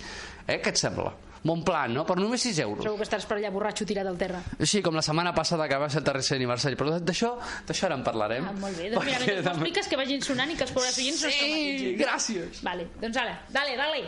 Eh? 0.47 0.61
Què 0.63 0.69
et 0.75 0.79
sembla? 0.79 1.11
Bon 1.43 1.65
plan, 1.67 1.91
no? 1.91 2.05
Per 2.07 2.15
només 2.21 2.39
6 2.47 2.61
euros. 2.63 2.85
Segur 2.87 3.01
que 3.01 3.07
estaràs 3.09 3.25
per 3.27 3.35
allà 3.41 3.49
borratxo 3.51 3.83
tirat 3.89 4.07
al 4.07 4.15
terra. 4.21 4.39
Sí, 4.63 4.79
com 4.85 4.95
la 4.95 5.03
setmana 5.03 5.33
passada 5.35 5.67
que 5.67 5.75
va 5.81 5.89
ser 5.91 5.99
el 5.99 6.07
tercer 6.07 6.37
aniversari. 6.39 6.77
Però 6.79 7.01
d'això 7.03 7.33
d'això 7.67 7.89
ara 7.89 7.97
en 7.99 8.05
parlarem. 8.07 8.47
Ah, 8.47 8.53
molt 8.61 8.79
bé. 8.79 8.93
Doncs 8.93 9.09
mira, 9.09 9.19
mentre 9.25 9.43
m'expliques 9.49 9.91
que 9.91 9.99
vagin 9.99 10.23
sonant 10.23 10.53
i 10.53 10.59
que 10.61 10.69
els 10.69 10.77
pobres 10.77 11.01
oients 11.03 11.25
no 11.25 11.33
es 11.33 11.41
Sí, 11.41 11.97
gràcies. 11.99 12.63
Vale, 12.63 12.87
doncs 13.03 13.19
ara, 13.25 13.41
dale, 13.51 13.75
dale. 13.81 14.05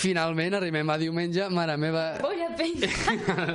Finalment 0.00 0.56
arribem 0.58 0.90
a 0.90 0.96
diumenge, 1.00 1.46
mare 1.52 1.76
meva... 1.80 2.04
Penya. 2.60 2.88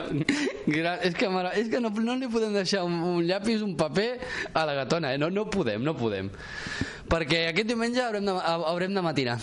Gra- 0.75 0.99
és 1.05 1.13
que, 1.17 1.27
mare, 1.29 1.51
és 1.59 1.67
que 1.69 1.81
no, 1.83 1.91
no 2.01 2.15
li 2.17 2.29
podem 2.31 2.53
deixar 2.55 2.85
un, 2.87 2.95
un 3.05 3.25
llapis, 3.27 3.61
un 3.65 3.75
paper 3.77 4.07
a 4.53 4.63
la 4.65 4.73
gatona, 4.79 5.13
eh? 5.13 5.19
no, 5.21 5.29
no 5.33 5.45
podem, 5.51 5.83
no 5.85 5.93
podem. 5.97 6.31
Perquè 7.11 7.43
aquest 7.51 7.69
diumenge 7.69 8.01
haurem 8.01 8.25
de, 8.25 8.33
haurem 8.41 8.95
de 8.95 9.03
matinar. 9.05 9.37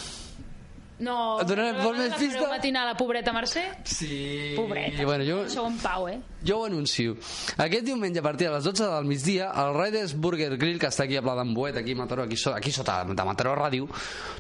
No, 1.03 1.41
Et 1.41 1.47
donaré- 1.49 1.73
vols 1.83 1.99
més 1.99 2.11
la 2.11 2.15
fareu 2.17 2.29
pista? 2.31 2.49
matinar 2.49 2.85
la 2.87 2.95
pobreta 2.97 3.33
Mercè? 3.35 3.63
Sí. 3.85 4.53
Pobreta. 4.55 5.05
Bueno, 5.05 5.25
jo, 5.27 5.49
Sou 5.51 5.67
en 5.67 5.77
pau, 5.83 6.07
eh? 6.09 6.21
jo 6.47 6.61
ho 6.61 6.67
anuncio. 6.67 7.17
Aquest 7.57 7.85
diumenge 7.85 8.21
a 8.21 8.23
partir 8.23 8.47
de 8.49 8.55
les 8.55 8.65
12 8.65 8.87
del 8.87 9.05
migdia, 9.11 9.51
el 9.51 9.75
Riders 9.75 10.15
Burger 10.15 10.57
Grill, 10.57 10.79
que 10.79 10.87
està 10.93 11.05
aquí 11.05 11.17
a 11.19 11.23
Pla 11.23 11.35
d'Embuet, 11.41 11.77
aquí 11.77 11.93
a 11.93 11.97
Mataró, 11.97 12.23
aquí, 12.23 12.37
so, 12.37 12.55
aquí 12.55 12.71
sota 12.71 13.03
de 13.05 13.25
Mataró 13.25 13.57
Ràdio, 13.59 13.89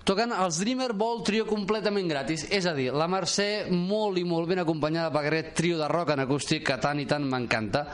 toquen 0.05 0.31
els 0.33 0.61
Dreamer 0.61 0.93
Ball 0.95 1.25
Trio 1.25 1.47
completament 1.47 2.07
gratis. 2.09 2.47
És 2.51 2.67
a 2.67 2.75
dir, 2.75 2.93
la 2.95 3.09
Mercè 3.09 3.67
molt 3.71 4.19
i 4.19 4.25
molt 4.25 4.47
ben 4.49 4.61
acompanyada 4.63 5.11
per 5.11 5.27
aquest 5.27 5.55
trio 5.55 5.79
de 5.79 5.89
rock 5.89 6.11
en 6.15 6.21
acústic 6.29 6.65
que 6.67 6.79
tant 6.79 7.01
i 7.01 7.07
tant 7.07 7.25
m'encanta. 7.27 7.89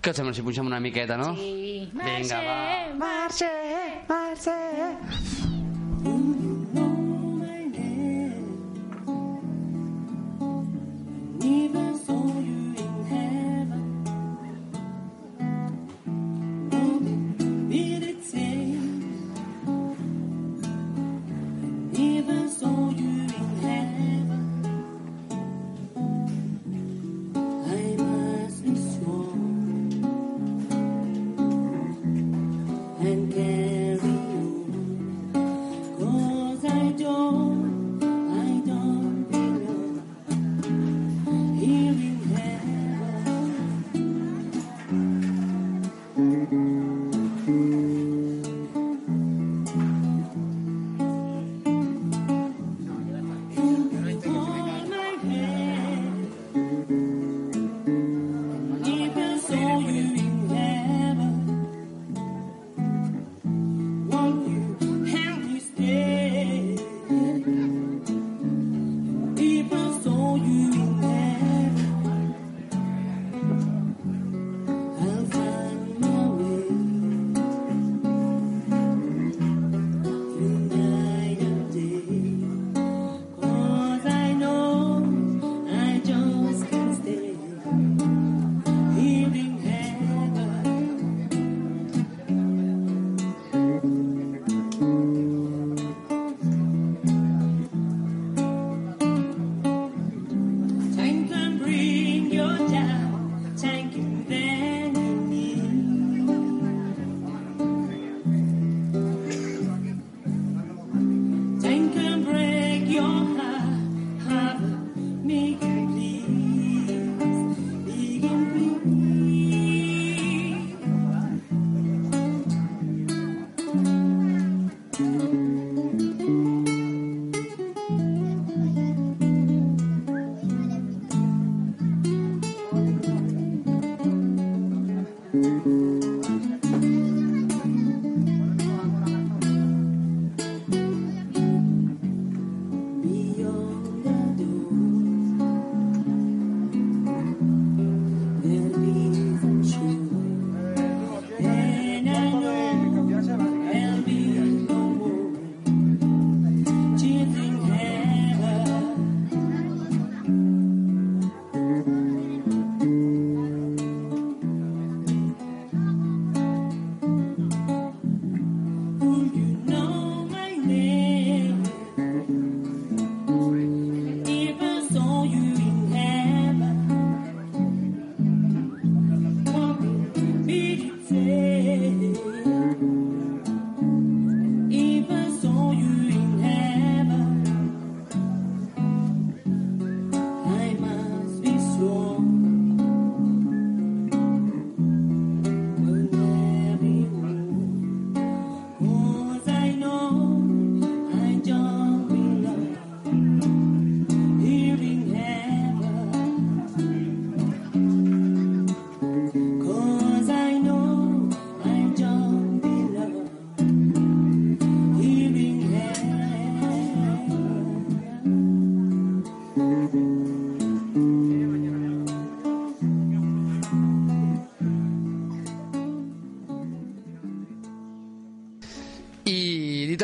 Què 0.00 0.10
et 0.12 0.16
sembla 0.16 0.32
si 0.34 0.42
punxem 0.42 0.66
una 0.66 0.78
miqueta, 0.78 1.16
no? 1.16 1.32
Sí. 1.34 1.88
Vinga, 1.92 2.38
va. 2.44 2.58
Mercè, 2.94 3.48
Mercè, 4.06 4.60
Mercè. 5.38 5.58
Never 6.04 6.47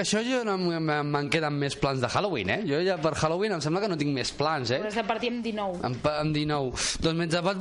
això, 0.05 0.21
jo 0.25 0.43
no 0.47 0.55
me'n 0.61 1.29
queden 1.33 1.57
més 1.59 1.75
plans 1.81 2.03
de 2.03 2.09
Halloween, 2.13 2.51
eh? 2.55 2.59
Jo 2.69 2.81
ja 2.85 2.97
per 3.03 3.15
Halloween 3.19 3.57
em 3.57 3.63
sembla 3.65 3.83
que 3.83 3.91
no 3.91 3.99
tinc 4.01 4.13
més 4.15 4.31
plans, 4.37 4.71
eh? 4.75 4.81
Has 4.85 4.99
de 4.99 5.05
partir 5.09 5.33
amb 5.33 5.43
19. 5.45 5.81
Amb, 5.89 6.09
amb 6.13 6.37
19. 6.37 6.85
Doncs 7.05 7.19
mentre 7.19 7.43
vas, 7.47 7.59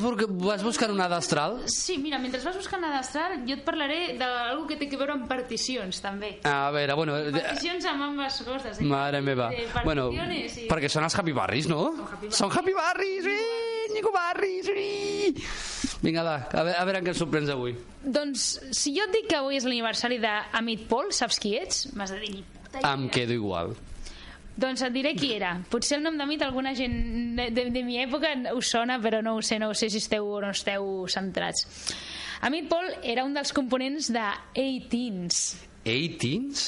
vas 0.48 0.66
buscant 0.66 0.94
una 0.94 1.08
d'astral... 1.12 1.62
Sí, 1.72 1.98
mira, 2.02 2.20
mentre 2.22 2.42
vas 2.44 2.60
buscant 2.60 2.84
la 2.84 2.92
d'astral, 2.98 3.40
jo 3.48 3.58
et 3.58 3.64
parlaré 3.66 4.02
d'algú 4.20 4.68
que 4.70 4.78
té 4.82 4.90
a 4.92 5.00
veure 5.02 5.16
amb 5.18 5.28
particions, 5.32 6.02
també. 6.04 6.36
A 6.50 6.70
veure, 6.76 6.98
bueno... 7.00 7.18
eh, 7.18 7.32
Particions 7.34 7.88
amb 7.90 8.10
ambes 8.12 8.42
coses. 8.46 8.80
Eh? 8.80 8.88
Mare 8.88 9.24
meva. 9.26 9.50
Bueno, 9.84 10.10
i... 10.14 10.68
perquè 10.70 10.92
són 10.92 11.08
els 11.08 11.18
Happy 11.18 11.36
Barris, 11.36 11.72
no? 11.72 11.88
Happy 12.04 12.28
Barris. 12.28 12.40
Són 12.40 12.54
Happy 12.54 12.76
Barris, 12.78 13.28
sí! 13.28 13.40
Nico 13.94 14.12
Barris, 14.16 14.70
sí! 14.70 15.83
Vinga, 16.04 16.24
va, 16.28 16.36
a 16.52 16.64
veure, 16.68 16.76
a 16.76 16.84
veure 16.84 17.00
en 17.00 17.06
què 17.06 17.14
ens 17.14 17.22
sorprens 17.24 17.50
avui. 17.54 17.78
Doncs, 18.04 18.48
si 18.76 18.92
jo 18.96 19.06
et 19.08 19.16
dic 19.16 19.30
que 19.32 19.40
avui 19.40 19.56
és 19.56 19.64
l'aniversari 19.64 20.20
d'Amit 20.20 20.84
Paul, 20.90 21.14
saps 21.16 21.40
qui 21.40 21.56
ets? 21.56 21.86
M'has 21.96 22.12
de 22.12 22.20
dir. 22.20 22.44
Em 22.84 23.08
quedo 23.14 23.38
igual. 23.38 23.72
Doncs 24.60 24.84
et 24.86 24.94
diré 24.94 25.14
qui 25.18 25.32
era. 25.34 25.56
Potser 25.72 25.98
el 25.98 26.04
nom 26.06 26.18
de 26.20 26.28
mit 26.30 26.44
alguna 26.46 26.76
gent 26.78 26.98
de, 27.40 27.48
de, 27.56 27.70
de 27.74 27.84
mi 27.88 27.98
època 28.04 28.34
us 28.54 28.70
sona, 28.76 29.00
però 29.02 29.24
no 29.26 29.38
ho 29.38 29.42
sé, 29.42 29.58
no 29.62 29.72
ho 29.72 29.78
sé 29.78 29.90
si 29.90 30.02
esteu 30.04 30.28
o 30.28 30.42
no 30.44 30.52
esteu 30.54 31.08
centrats. 31.10 31.66
Amit 32.44 32.68
Paul 32.70 32.92
era 33.02 33.24
un 33.24 33.34
dels 33.34 33.54
components 33.56 34.12
de 34.12 34.26
A-Teens. 34.28 35.46
18s? 35.84 36.62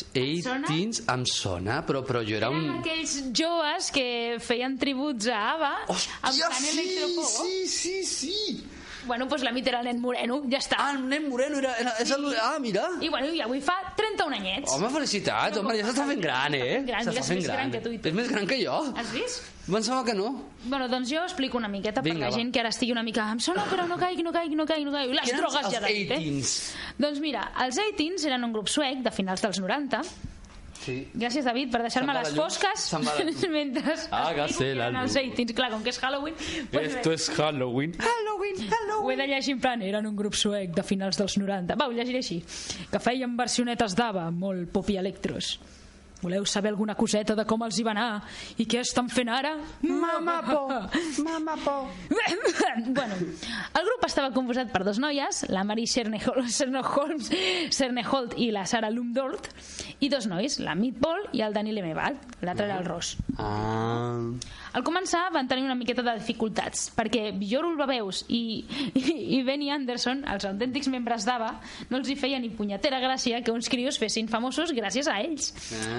sona? 0.43 0.67
18s 0.67 1.04
em 1.12 1.26
sona, 1.30 1.82
però, 1.88 2.02
però 2.04 2.24
jo 2.28 2.36
era 2.36 2.50
Eren 2.52 2.65
un... 2.65 2.80
aquells 2.82 3.13
joves 3.36 3.91
que 3.95 4.08
feien 4.43 4.76
tributs 4.80 5.30
a 5.32 5.43
ABBA 5.54 5.69
amb 5.86 5.93
Hòstia, 5.95 6.50
tant 6.52 6.65
sí, 6.65 7.67
sí, 7.67 7.67
sí, 7.67 8.02
sí. 8.04 8.65
Bueno, 9.05 9.27
doncs 9.29 9.43
l'Amit 9.45 9.67
era 9.69 9.79
el 9.83 9.89
nen 9.89 9.99
moreno, 10.01 10.41
ja 10.51 10.59
està. 10.61 10.79
Ah, 10.81 10.91
el 10.95 11.03
nen 11.09 11.27
moreno 11.29 11.59
era... 11.61 11.73
era 11.81 11.95
és 12.01 12.11
el... 12.15 12.25
Ah, 12.41 12.55
mira. 12.61 12.87
I, 13.01 13.09
bueno, 13.13 13.29
i 13.33 13.41
avui 13.45 13.61
fa 13.61 13.75
31 13.97 14.39
anyets. 14.39 14.73
Home, 14.75 14.89
felicitats, 14.93 15.59
home, 15.61 15.75
ja 15.77 15.85
s'està 15.87 16.07
fent 16.09 16.23
gran, 16.23 16.55
eh? 16.57 16.81
Gran, 16.87 17.05
mira, 17.09 17.21
és 17.21 17.29
fent 17.29 17.41
més 17.41 17.49
gran 17.51 17.73
que 17.73 17.81
tu 17.85 17.93
i 17.93 17.99
tu. 17.99 18.09
És 18.09 18.17
més 18.17 18.31
gran 18.31 18.47
que 18.49 18.59
jo. 18.63 18.79
Has 18.97 19.11
vist? 19.13 19.51
Pensava 19.65 20.03
que 20.05 20.13
no. 20.13 20.27
Bueno, 20.65 20.85
doncs 20.89 21.09
jo 21.09 21.23
explico 21.25 21.57
una 21.57 21.67
miqueta 21.67 22.03
per 22.03 22.11
Vinga, 22.11 22.27
la 22.27 22.33
va. 22.33 22.37
gent 22.37 22.51
que 22.53 22.61
ara 22.61 22.69
estigui 22.69 22.93
una 22.93 23.01
mica 23.05 23.25
em 23.33 23.39
sona 23.41 23.63
però 23.65 23.87
no 23.89 23.97
caigui, 23.97 24.21
no 24.25 24.33
caigui, 24.33 24.53
no 24.57 24.65
caigui, 24.69 24.85
no 24.85 24.93
caigui. 24.93 25.15
Les 25.17 25.33
drogues 25.33 25.71
ja 25.73 25.81
dit, 25.87 26.11
eh? 26.13 26.19
18s? 26.21 26.53
Doncs 27.01 27.21
mira, 27.23 27.47
els 27.65 27.79
18s 27.81 28.27
eren 28.29 28.45
un 28.45 28.53
grup 28.53 28.69
suec 28.69 29.01
de 29.05 29.13
finals 29.13 29.41
dels 29.41 29.57
90. 29.63 30.03
Sí. 30.86 30.95
Gràcies, 31.17 31.45
David, 31.48 31.71
per 31.74 31.82
deixar-me 31.82 32.13
les 32.13 32.32
llum. 32.32 32.43
fosques 32.43 32.84
la 32.93 33.50
mentre 33.58 33.95
la 34.12 34.34
eren 34.36 35.00
els. 35.02 35.15
18s. 35.17 35.54
Clar, 35.58 35.71
com 35.74 35.82
que 35.84 35.89
és 35.89 36.00
Halloween... 36.04 36.36
Pues 36.71 36.95
Esto 36.95 37.12
es 37.12 37.30
Halloween. 37.34 37.95
Halloween, 37.98 38.60
Halloween. 38.69 39.06
Ho 39.06 39.12
he 39.12 39.15
de 39.17 39.28
llegir 39.28 39.56
en 39.56 39.62
plan, 39.63 39.82
eren 39.82 40.06
un 40.06 40.15
grup 40.15 40.36
suec 40.38 40.76
de 40.76 40.84
finals 40.84 41.17
dels 41.17 41.38
90. 41.41 41.76
Va, 41.80 41.88
ho 41.89 41.95
llegiré 41.95 42.21
així. 42.21 42.38
Que 42.91 43.02
feien 43.02 43.34
versionetes 43.38 43.95
d'Ava, 43.98 44.30
molt 44.32 44.69
pop 44.76 44.89
i 44.93 45.00
electros. 45.02 45.56
Voleu 46.25 46.45
saber 46.49 46.71
alguna 46.73 46.95
coseta 46.97 47.35
de 47.38 47.45
com 47.45 47.61
els 47.61 47.77
hi 47.77 47.83
va 47.85 47.91
anar 47.93 48.23
i 48.57 48.65
què 48.65 48.79
estan 48.81 49.09
fent 49.13 49.29
ara? 49.29 49.51
Mama 49.85 50.39
por, 50.47 50.71
mama 51.21 51.53
por. 51.61 51.85
bueno, 52.97 53.15
el 53.77 53.85
grup 53.85 54.05
estava 54.07 54.33
composat 54.33 54.71
per 54.73 54.81
dos 54.88 54.97
noies, 54.97 55.43
la 55.53 55.61
Mary 55.67 55.85
Cherneholt 55.85 56.49
i 58.41 58.49
la 58.55 58.65
Sara 58.65 58.89
Lumdort, 58.89 59.51
i 60.01 60.09
dos 60.09 60.25
nois, 60.31 60.57
la 60.65 60.73
Meatball 60.73 61.29
i 61.38 61.45
el 61.45 61.53
Dani 61.53 61.71
Lemebal, 61.77 62.17
l'altre 62.41 62.65
era 62.71 62.79
el 62.81 62.89
Ross. 62.89 63.17
Ah... 63.38 64.17
Al 64.75 64.83
començar 64.83 65.29
van 65.31 65.47
tenir 65.47 65.63
una 65.63 65.75
miqueta 65.79 66.03
de 66.03 66.13
dificultats, 66.19 66.89
perquè 66.95 67.29
Björn 67.31 67.71
Ulvaeus 67.77 68.25
i, 68.27 68.41
i, 68.91 69.03
i 69.38 69.41
Benny 69.47 69.69
Anderson, 69.71 70.25
els 70.27 70.43
autèntics 70.49 70.89
membres 70.91 71.23
d'ABBA, 71.23 71.51
no 71.93 71.99
els 72.01 72.09
hi 72.11 72.15
feia 72.19 72.39
ni 72.43 72.49
punyetera 72.51 72.99
gràcia 72.99 73.39
que 73.45 73.53
uns 73.55 73.69
crios 73.71 73.95
fessin 74.01 74.27
famosos 74.27 74.73
gràcies 74.75 75.07
a 75.07 75.15
ells. 75.23 75.53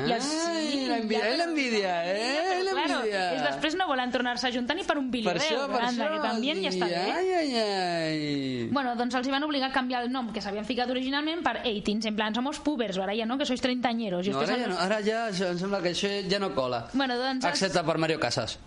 I 0.07 0.13
els, 0.13 0.29
Ai, 0.47 0.83
la 0.91 0.99
envidia, 1.01 1.23
ja, 1.25 1.37
la 1.41 1.47
envidia, 1.49 1.95
eh? 2.13 2.61
La 2.67 2.75
claro, 2.77 2.99
és 3.09 3.43
després 3.47 3.79
no 3.81 3.87
volen 3.89 4.13
tornar-se 4.13 4.51
a 4.51 4.53
juntar 4.53 4.77
ni 4.77 4.85
per 4.85 4.99
un 5.01 5.09
Per 5.09 5.15
bilio 5.17 5.33
això, 5.33 5.65
per 5.73 5.81
anda, 5.87 6.11
això. 6.11 6.13
que 6.13 6.29
també 6.29 6.55
ja 6.61 6.75
està 6.75 6.91
bé. 6.93 7.01
Ai, 7.17 7.33
ai, 7.41 7.57
ai. 7.65 8.69
Bueno, 8.77 8.93
doncs 8.99 9.15
els 9.23 9.27
hi 9.29 9.33
van 9.33 9.45
obligar 9.49 9.71
a 9.71 9.75
canviar 9.75 10.03
el 10.05 10.13
nom 10.13 10.29
que 10.35 10.43
s'havien 10.45 10.69
ficat 10.69 10.91
originalment 10.93 11.41
per 11.47 11.57
18, 11.65 12.11
en 12.13 12.17
plan, 12.21 12.35
somos 12.37 12.61
pubers, 12.61 12.99
ara 13.01 13.17
ja 13.17 13.25
no, 13.25 13.39
que 13.41 13.49
sois 13.49 13.61
treintañeros. 13.65 14.27
I 14.29 14.37
No, 14.37 14.45
ara 14.45 14.59
ja, 14.61 14.69
no, 14.69 14.79
ara 14.85 15.01
ja 15.07 15.25
em 15.33 15.59
sembla 15.59 15.81
que 15.81 15.95
això 15.97 16.13
ja 16.29 16.39
no 16.43 16.53
cola. 16.55 16.85
Bueno, 16.93 17.17
doncs... 17.17 17.41
els- 17.45 17.53
Excepte 17.55 17.83
per 17.87 17.97
Mario 18.03 18.21
Casas. 18.21 18.59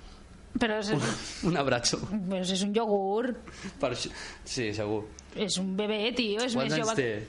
Però 0.60 0.78
és, 0.82 0.90
Un 1.48 1.56
abraço. 1.58 2.00
pues 2.30 2.52
és 2.52 2.62
un 2.66 2.74
iogurt, 2.76 3.38
Per 3.80 3.92
això... 3.96 4.10
Sí, 4.44 4.72
segur. 4.76 5.06
és 5.36 5.58
un 5.62 5.76
bebè, 5.78 6.14
tio, 6.16 6.42
és 6.44 6.54
Quants 6.54 6.70
més 6.70 6.74
anys 6.80 6.86
jove... 6.88 6.96
té? 6.96 7.28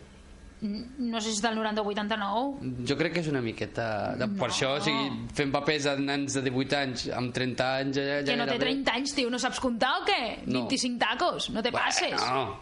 No 0.60 1.20
sé 1.22 1.30
si 1.30 1.36
és 1.38 1.42
del 1.42 1.54
90 1.56 1.80
o 1.80 1.86
89. 1.88 2.84
Jo 2.84 2.96
crec 3.00 3.14
que 3.14 3.20
és 3.22 3.28
una 3.32 3.40
miqueta... 3.40 3.86
De, 4.20 4.26
Per 4.36 4.48
això, 4.50 4.74
o 4.76 4.80
sigui, 4.84 5.06
fent 5.32 5.52
papers 5.54 5.86
de 5.88 5.94
nens 6.04 6.34
de 6.36 6.42
18 6.44 6.76
anys 6.76 7.06
amb 7.16 7.32
30 7.32 7.68
anys... 7.78 7.96
Ja, 7.96 8.18
ja 8.20 8.26
que 8.28 8.36
no 8.36 8.44
té 8.44 8.58
gairebé- 8.58 8.82
30 8.84 8.92
anys, 8.98 9.14
tio, 9.16 9.30
no 9.32 9.38
saps 9.40 9.60
comptar 9.64 9.94
o 10.02 10.04
què? 10.04 10.18
No. 10.50 10.66
25 10.68 10.98
tacos, 11.00 11.48
no 11.54 11.62
te 11.64 11.72
passes. 11.72 12.12
Bueno, 12.20 12.58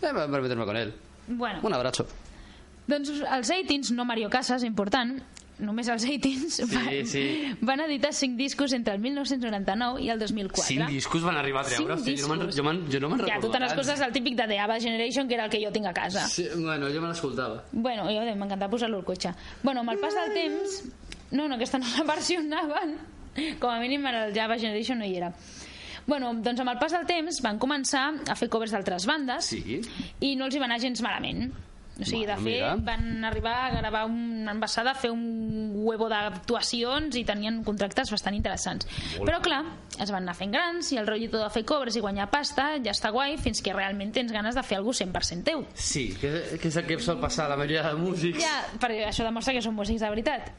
eh, 0.00 0.28
per 0.32 0.40
meterme 0.46 0.64
con 0.64 0.76
él. 0.80 0.94
Bueno, 1.28 1.60
Un 1.66 1.74
abrazo. 1.74 2.06
doncs 2.86 3.10
els 3.20 3.48
18 3.50 3.92
no 3.98 4.04
Mario 4.06 4.30
Casas, 4.30 4.62
important, 4.64 5.18
només 5.58 5.88
els 5.88 6.04
18 6.04 6.66
van, 6.72 7.06
sí. 7.08 7.22
van 7.64 7.80
editar 7.86 8.12
5 8.12 8.36
discos 8.36 8.74
entre 8.76 8.94
el 8.94 9.00
1999 9.00 10.02
i 10.04 10.10
el 10.12 10.18
2004. 10.20 10.64
Cinc 10.66 10.90
discos 10.92 11.24
van 11.24 11.38
arribar 11.40 11.64
a 11.64 11.70
treure? 11.70 11.96
Hosti, 11.96 12.16
jo 12.16 12.28
jo, 12.28 12.50
jo 12.52 13.00
no 13.00 13.10
me'n 13.10 13.20
Ja, 13.22 13.26
recordo 13.26 13.48
totes 13.48 13.64
les 13.64 13.74
coses 13.80 14.02
del 14.04 14.12
típic 14.12 14.36
de 14.36 14.46
The 14.50 14.58
Ava 14.58 14.78
Generation, 14.80 15.28
que 15.28 15.34
era 15.38 15.44
el 15.46 15.50
que 15.50 15.62
jo 15.64 15.72
tinc 15.72 15.86
a 15.86 15.94
casa. 15.96 16.26
Sí, 16.28 16.46
bueno, 16.54 16.90
jo 16.92 17.00
me 17.00 17.08
l'escoltava. 17.08 17.62
Bueno, 17.72 18.04
jo 18.10 18.24
m'encanta 18.36 18.68
posar-lo 18.68 18.98
al 19.00 19.04
cotxe. 19.08 19.32
Bueno, 19.62 19.80
amb 19.80 19.94
el 19.96 20.02
pas 20.02 20.14
del 20.14 20.34
temps... 20.34 20.82
No, 21.32 21.48
no, 21.48 21.56
aquesta 21.56 21.78
no 21.82 21.86
la 21.96 22.04
versionaven. 22.06 22.96
Com 23.60 23.70
a 23.70 23.80
mínim 23.80 24.04
el 24.06 24.34
Java 24.36 24.56
Generation 24.58 25.00
no 25.00 25.08
hi 25.08 25.16
era. 25.18 25.32
Bueno, 26.06 26.30
doncs 26.38 26.60
amb 26.62 26.70
el 26.70 26.78
pas 26.78 26.92
del 26.94 27.06
temps 27.08 27.40
van 27.42 27.58
començar 27.58 28.04
a 28.30 28.36
fer 28.38 28.48
covers 28.48 28.70
d'altres 28.76 29.08
bandes 29.10 29.48
Sí. 29.50 29.80
i 30.22 30.36
no 30.38 30.46
els 30.46 30.54
hi 30.54 30.60
va 30.62 30.68
anar 30.70 30.78
gens 30.80 31.02
malament. 31.02 31.48
O 31.96 32.04
sigui, 32.04 32.26
Bueno, 32.26 32.36
de 32.36 32.44
fet, 32.44 32.60
mira. 32.60 32.74
van 32.76 33.24
arribar 33.24 33.54
a 33.66 33.70
gravar 33.78 34.04
una 34.04 34.50
ambassada, 34.52 34.90
a 34.90 34.94
fer 34.94 35.10
un 35.10 35.72
huevo 35.74 36.08
d'actuacions 36.10 37.16
i 37.16 37.24
tenien 37.24 37.62
contractes 37.64 38.10
bastant 38.12 38.36
interessants. 38.36 38.86
Però 39.24 39.40
clar, 39.40 39.62
es 39.98 40.10
van 40.12 40.22
anar 40.26 40.34
fent 40.36 40.52
grans 40.52 40.90
i 40.92 40.98
el 41.00 41.06
rotllito 41.08 41.40
de 41.40 41.48
fer 41.50 41.64
covers 41.64 41.96
i 41.96 42.02
guanyar 42.04 42.28
pasta 42.30 42.74
ja 42.84 42.92
està 42.92 43.10
guai 43.14 43.38
fins 43.40 43.62
que 43.64 43.72
realment 43.72 44.12
tens 44.12 44.32
ganes 44.32 44.54
de 44.54 44.62
fer 44.62 44.76
alguna 44.76 44.98
100% 45.00 45.42
teu. 45.48 45.64
Sí, 45.74 46.10
que, 46.20 46.58
que 46.60 46.68
és 46.68 46.76
el 46.76 46.86
que 46.86 46.98
sol 47.00 47.18
passar 47.20 47.46
a 47.46 47.54
la 47.54 47.56
majoria 47.56 47.82
de 47.88 47.94
músics. 47.96 48.42
Ja, 48.44 48.58
perquè 48.78 49.06
això 49.08 49.24
demostra 49.24 49.54
que 49.56 49.62
són 49.64 49.74
músics 49.74 50.04
de 50.04 50.10
veritat. 50.12 50.52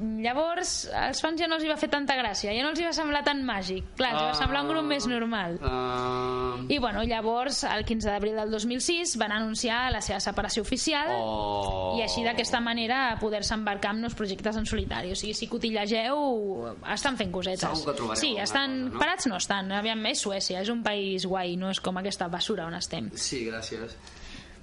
Llavors, 0.00 0.86
als 0.96 1.20
fans 1.20 1.40
ja 1.40 1.46
no 1.50 1.58
els 1.58 1.66
hi 1.66 1.68
va 1.68 1.76
fer 1.76 1.90
tanta 1.92 2.14
gràcia, 2.16 2.52
ja 2.56 2.62
no 2.64 2.70
els 2.72 2.80
hi 2.80 2.86
va 2.86 2.94
semblar 2.96 3.20
tan 3.26 3.42
màgic. 3.44 3.90
Clar, 3.98 4.12
els 4.14 4.22
hi 4.22 4.28
va 4.30 4.38
semblar 4.38 4.62
un 4.64 4.70
grup 4.72 4.86
més 4.88 5.06
normal. 5.10 5.58
Uh, 5.60 6.64
I 6.72 6.78
bueno, 6.80 7.02
llavors, 7.04 7.62
el 7.68 7.84
15 7.84 8.08
d'abril 8.08 8.38
del 8.40 8.54
2006 8.54 9.14
van 9.20 9.34
anunciar 9.36 9.82
la 9.92 10.00
seva 10.04 10.20
separació 10.24 10.64
oficial 10.64 11.12
oh. 11.18 11.98
i 11.98 12.06
així 12.06 12.24
d'aquesta 12.24 12.62
manera 12.64 13.02
poder-se 13.20 13.52
embarcar 13.58 13.92
en 13.92 14.02
nous 14.06 14.16
projectes 14.16 14.56
en 14.56 14.66
solitari. 14.66 15.12
O 15.12 15.18
sigui, 15.18 15.36
si 15.36 15.50
cotillegeu, 15.52 16.72
estan 16.94 17.20
fent 17.20 17.34
cosetes. 17.34 17.68
Segur 17.68 17.92
que 17.92 17.98
trobareu 18.00 18.22
sí, 18.24 18.32
estan 18.40 18.78
cosa, 18.78 18.94
no? 18.94 19.04
parats 19.04 19.28
no 19.28 19.38
estan. 19.42 19.70
Aviam, 19.76 20.08
és 20.08 20.24
Suècia, 20.24 20.64
és 20.64 20.72
un 20.72 20.80
país 20.86 21.28
guai, 21.28 21.58
no 21.60 21.68
és 21.72 21.82
com 21.84 22.00
aquesta 22.00 22.32
basura 22.32 22.66
on 22.70 22.80
estem. 22.80 23.12
Sí, 23.12 23.44
gràcies. 23.50 23.98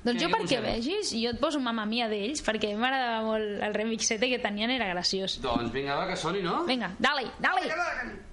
Doncs 0.05 0.21
jo 0.21 0.29
què 0.29 0.37
perquè 0.37 0.61
vegis, 0.63 1.11
jo 1.11 1.33
et 1.33 1.39
poso 1.41 1.59
Mamma 1.59 1.83
Mia 1.89 2.07
d'ells 2.11 2.43
perquè 2.45 2.71
m'agradava 2.77 3.25
molt 3.27 3.63
el 3.67 3.75
remixete 3.75 4.29
que 4.31 4.39
tenien, 4.39 4.71
era 4.71 4.87
graciós. 4.93 5.39
Doncs 5.43 5.73
vinga, 5.75 5.97
va, 5.99 6.07
que 6.07 6.15
soni, 6.19 6.43
no? 6.45 6.63
Vinga, 6.69 6.93
dale, 6.99 7.27
dale! 7.43 7.67
I've 7.67 8.28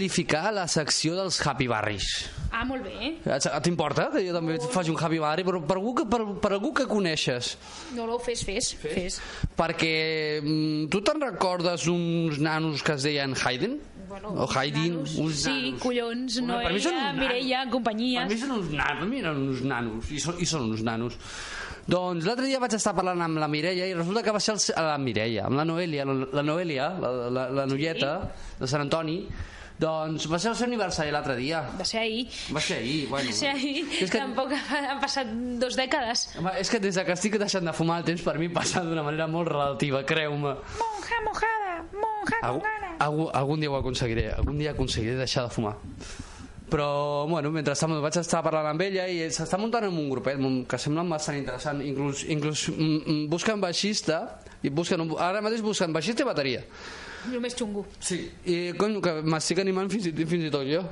amplificar 0.00 0.52
la 0.54 0.64
secció 0.68 1.14
dels 1.18 1.36
happy 1.44 1.66
barris. 1.68 2.06
Ah, 2.50 2.64
molt 2.64 2.82
bé. 2.82 3.10
T'importa 3.62 4.08
que 4.14 4.22
jo 4.24 4.32
també 4.34 4.56
faci 4.72 4.90
un 4.90 4.96
happy 4.98 5.18
barri 5.20 5.44
per, 5.44 5.58
per, 5.68 5.76
algú 5.76 5.92
que, 5.98 6.06
per, 6.08 6.20
per 6.40 6.52
algú 6.56 6.72
que 6.74 6.86
coneixes? 6.88 7.52
No, 7.94 8.06
no, 8.08 8.16
fes, 8.18 8.42
fes, 8.46 8.72
fes. 8.80 9.20
Perquè 9.58 10.40
mm, 10.40 10.88
tu 10.92 11.02
te'n 11.04 11.20
recordes 11.22 11.84
uns 11.92 12.40
nanos 12.40 12.82
que 12.82 12.96
es 12.96 13.04
deien 13.06 13.36
Hayden? 13.36 13.78
Bueno, 14.10 14.32
o 14.42 14.48
Haydn? 14.50 14.96
nanos. 14.96 15.14
Uns 15.22 15.44
Sí, 15.44 15.52
nanos. 15.52 15.80
collons, 15.84 16.40
Home, 16.40 16.56
per 16.64 16.72
mi 16.74 16.80
són 16.82 16.96
Noelia, 16.96 17.12
uns 17.12 17.20
Mireia, 17.20 17.58
nanos. 17.60 17.72
companyia. 17.76 18.24
Per 18.26 18.32
mi 18.34 18.40
són 18.40 18.56
uns 18.56 18.72
nanos, 18.72 18.98
per 19.04 19.08
mi 19.12 19.20
eren 19.20 19.42
uns 19.52 19.62
nanos, 19.62 20.10
i 20.10 20.18
són, 20.24 20.40
i 20.42 20.48
són 20.50 20.66
uns 20.72 20.82
nanos. 20.82 21.18
Doncs 21.90 22.26
l'altre 22.26 22.46
dia 22.46 22.58
vaig 22.62 22.74
estar 22.76 22.92
parlant 22.94 23.22
amb 23.24 23.38
la 23.40 23.46
Mireia 23.50 23.86
i 23.88 23.94
resulta 23.94 24.22
que 24.26 24.34
va 24.34 24.40
ser 24.42 24.56
el, 24.56 24.60
la 24.86 24.98
Mireia, 24.98 25.46
amb 25.46 25.56
la 25.58 25.64
Noelia, 25.66 26.04
la, 26.06 26.16
la 26.40 26.42
Noelia, 26.46 26.90
la, 27.02 27.12
la, 27.30 27.46
la 27.60 27.66
noieta 27.70 28.10
de 28.60 28.66
Sant 28.70 28.82
Antoni, 28.84 29.20
doncs 29.80 30.26
va 30.30 30.38
ser 30.38 30.50
el 30.52 30.56
seu 30.58 30.66
aniversari 30.68 31.12
l'altre 31.14 31.36
dia. 31.38 31.62
Va 31.78 31.84
ser 31.88 32.02
ahir. 32.02 32.26
Va 32.52 32.60
ser 32.60 32.78
ahir, 32.82 33.06
bueno. 33.08 33.30
Va 33.32 33.36
ser 33.36 33.50
ahir. 33.54 33.84
És 34.00 34.10
que, 34.12 34.18
Tampoc 34.20 34.52
han 34.52 35.00
passat 35.00 35.30
dos 35.62 35.76
dècades. 35.78 36.26
home, 36.38 36.52
és 36.60 36.68
que 36.70 36.80
des 36.84 36.94
de 37.00 37.04
que 37.06 37.16
estic 37.16 37.38
deixant 37.40 37.64
de 37.64 37.72
fumar 37.72 38.00
el 38.02 38.08
temps 38.12 38.22
per 38.26 38.36
mi 38.38 38.48
passa 38.52 38.82
d'una 38.84 39.02
manera 39.06 39.26
molt 39.26 39.48
relativa, 39.48 40.04
creu-me. 40.04 40.54
Monja 40.80 41.20
mojada, 41.26 41.76
monja 41.94 42.40
Algú, 42.42 42.62
algú, 43.00 43.30
algun 43.32 43.60
dia 43.60 43.70
ho 43.70 43.76
aconseguiré, 43.80 44.30
algun 44.36 44.58
dia 44.58 44.72
aconseguiré 44.76 45.16
deixar 45.16 45.44
de 45.48 45.54
fumar. 45.54 45.76
Però, 46.70 47.26
bueno, 47.26 47.50
mentre 47.50 47.74
vaig 47.74 48.16
estar 48.20 48.44
parlant 48.44 48.68
amb 48.70 48.82
ella 48.84 49.08
i 49.10 49.24
s'està 49.34 49.58
muntant 49.58 49.88
en 49.88 49.96
un 49.96 50.08
grupet 50.12 50.38
que 50.70 50.78
sembla 50.78 51.02
bastant 51.02 51.36
interessant. 51.40 51.80
Inclús, 51.82 52.22
inclús 52.30 52.68
mm, 52.68 53.00
mm, 53.06 53.24
busquen 53.32 53.60
baixista, 53.60 54.38
i 54.62 54.68
busquen, 54.70 55.00
un- 55.00 55.16
ara 55.18 55.40
mateix 55.42 55.62
busquen 55.62 55.92
baixista 55.92 56.22
i 56.22 56.26
bateria. 56.28 56.62
El 57.28 57.40
més 57.42 57.56
xungo. 57.56 57.84
Sí. 58.00 58.22
I, 58.48 58.58
cony, 58.78 59.00
que 59.04 59.18
m'estic 59.26 59.60
animant 59.60 59.90
fins 59.92 60.08
i, 60.08 60.14
fins 60.24 60.48
i 60.48 60.52
tot 60.52 60.64
jo. 60.68 60.82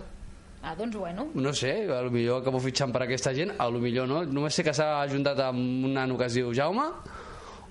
Ah, 0.63 0.75
doncs 0.77 0.99
bueno. 0.99 1.29
No 1.39 1.53
sé, 1.55 1.87
a 1.87 2.03
lo 2.03 2.11
millor 2.11 2.43
acabo 2.43 2.61
fitxant 2.61 2.93
per 2.93 3.05
aquesta 3.07 3.33
gent, 3.35 3.55
a 3.57 3.69
lo 3.71 3.81
millor 3.81 4.09
no. 4.11 4.25
Només 4.27 4.59
sé 4.59 4.67
que 4.67 4.75
s'ha 4.75 4.99
ajuntat 5.05 5.41
amb 5.47 5.87
un 5.87 5.95
nano 5.97 6.19
que 6.19 6.27
es 6.27 6.37
diu 6.37 6.51
Jaume, 6.55 6.89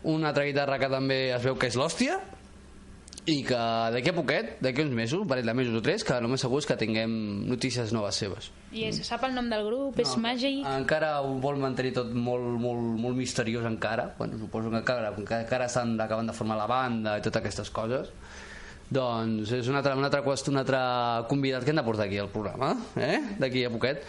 una 0.07 0.31
altra 0.31 0.47
guitarra 0.47 0.79
que 0.79 0.89
també 0.89 1.19
es 1.35 1.43
veu 1.43 1.57
que 1.59 1.69
és 1.69 1.77
l'hòstia, 1.77 2.17
i 3.27 3.41
que 3.43 3.59
d'aquí 3.91 4.13
a 4.13 4.15
poquet, 4.15 4.53
d'aquí 4.63 4.85
uns 4.85 4.93
mesos, 4.95 5.19
un 5.19 5.27
parell 5.27 5.49
de 5.49 5.53
mesos 5.53 5.75
o 5.75 5.81
tres, 5.83 6.05
que 6.07 6.15
només 6.23 6.39
segur 6.39 6.61
és 6.63 6.67
que 6.69 6.77
tinguem 6.79 7.11
notícies 7.49 7.91
noves 7.91 8.15
seves. 8.23 8.47
I 8.71 8.85
es 8.87 9.01
sap 9.03 9.25
el 9.27 9.35
nom 9.35 9.49
del 9.51 9.65
grup, 9.67 9.99
és 9.99 10.13
màgic. 10.23 10.61
Encara 10.71 11.17
ho 11.25 11.33
vol 11.43 11.59
mantenir 11.59 11.91
tot 11.97 12.13
molt, 12.15 12.47
molt, 12.61 12.95
molt 13.03 13.19
misteriós 13.19 13.67
encara. 13.67 14.13
Bueno, 14.17 14.39
suposo 14.39 14.71
que 14.71 14.79
encara, 14.79 15.11
encara 15.11 15.67
estan 15.67 15.97
acabant 15.99 16.31
de 16.31 16.37
formar 16.37 16.55
la 16.61 16.69
banda 16.71 17.17
i 17.19 17.25
totes 17.25 17.41
aquestes 17.43 17.73
coses. 17.75 18.13
Doncs 18.89 19.51
és 19.51 19.67
un 19.67 19.75
altre, 19.75 19.93
un 19.99 20.05
altre, 20.07 20.21
qüest- 20.23 20.47
un 20.51 20.57
altre 20.61 20.79
convidat 21.27 21.63
que 21.65 21.71
hem 21.73 21.79
de 21.81 21.83
portar 21.83 22.05
aquí 22.07 22.17
al 22.21 22.29
programa, 22.31 22.73
eh? 22.95 23.17
d'aquí 23.39 23.65
a 23.67 23.71
poquet. 23.73 24.03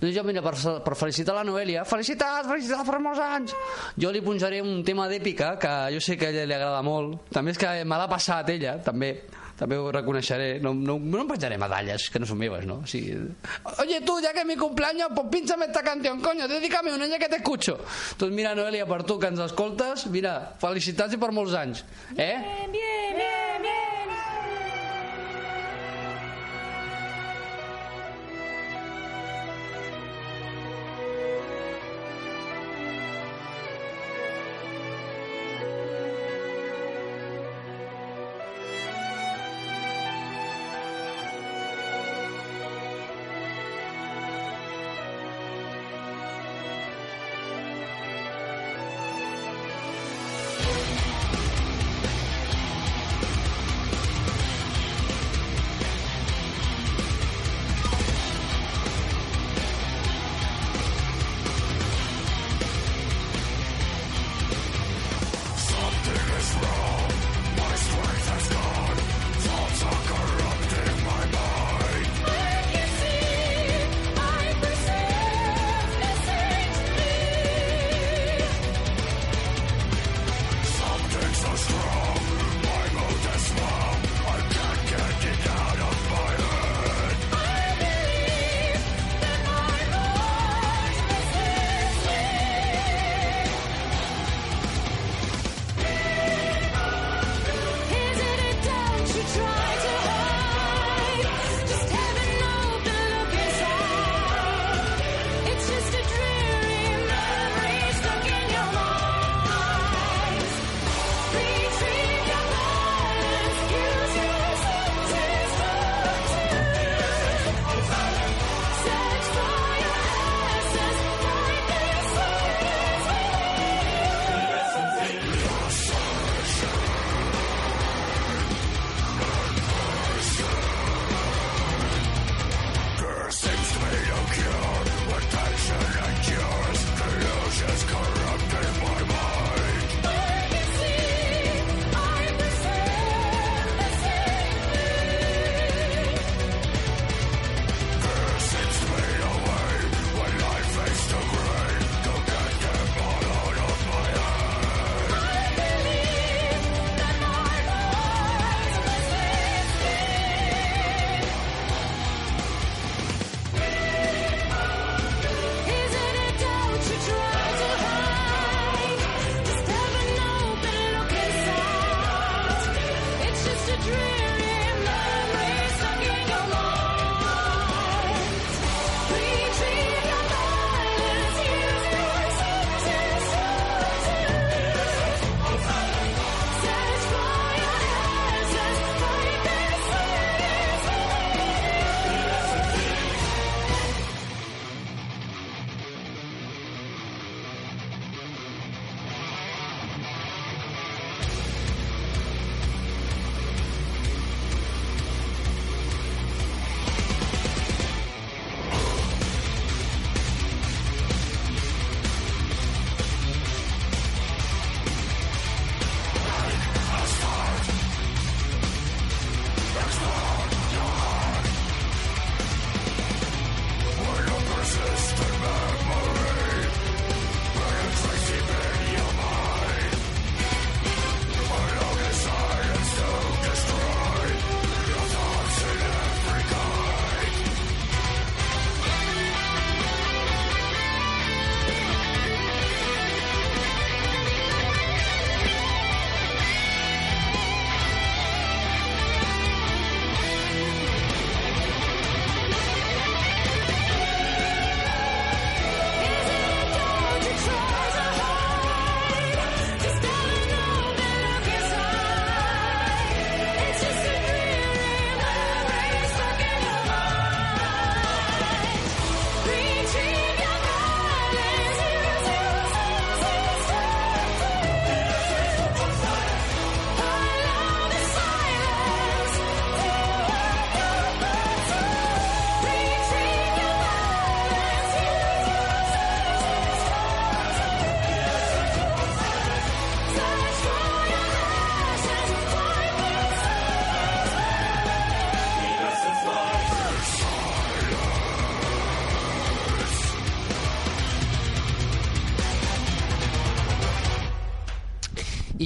Doncs 0.00 0.12
jo, 0.12 0.24
mira, 0.28 0.42
per, 0.44 0.52
per 0.84 0.96
felicitar 0.98 1.32
la 1.38 1.44
Noelia, 1.46 1.84
felicitats, 1.88 2.48
felicitats 2.50 2.84
per 2.84 2.98
molts 3.00 3.22
anys, 3.22 3.54
jo 3.96 4.10
li 4.12 4.20
punjaré 4.20 4.58
un 4.60 4.82
tema 4.84 5.06
d'èpica 5.08 5.54
que 5.62 5.70
jo 5.94 6.02
sé 6.04 6.18
que 6.20 6.26
a 6.26 6.34
ella 6.34 6.44
li 6.44 6.52
agrada 6.58 6.82
molt. 6.84 7.30
També 7.32 7.54
és 7.54 7.58
que 7.62 7.70
me 7.86 7.96
l'ha 7.96 8.08
passat 8.10 8.50
ella, 8.52 8.74
també, 8.84 9.12
també 9.56 9.78
ho 9.80 9.88
reconeixeré. 9.94 10.58
No, 10.60 10.74
no, 10.76 10.98
no 11.00 11.22
em 11.22 11.30
penjaré 11.30 11.56
medalles, 11.56 12.10
que 12.12 12.20
no 12.20 12.26
són 12.28 12.42
meves, 12.42 12.66
no? 12.68 12.82
O 12.84 12.90
sigui, 12.90 13.14
Oye, 13.80 14.02
tú, 14.04 14.18
ya 14.20 14.34
que 14.34 14.42
es 14.44 14.46
mi 14.50 14.56
cumpleaños, 14.60 15.08
pues 15.14 15.28
pínchame 15.32 15.64
esta 15.70 15.80
canción, 15.82 16.20
coño, 16.20 16.46
dedícame 16.46 16.92
una 16.92 17.06
ya 17.06 17.18
que 17.18 17.30
te 17.30 17.36
escucho. 17.36 17.78
Doncs 18.18 18.34
mira, 18.34 18.54
Noelia, 18.58 18.84
per 18.90 19.04
tu 19.04 19.16
que 19.22 19.28
ens 19.32 19.40
escoltes, 19.40 20.08
mira, 20.12 20.36
felicitats 20.60 21.14
i 21.14 21.16
per 21.16 21.32
molts 21.32 21.54
anys. 21.56 21.86
Eh? 22.18 22.34
Bien, 22.36 22.72
bien, 22.72 23.14
bien, 23.16 23.62
bien. 23.62 23.95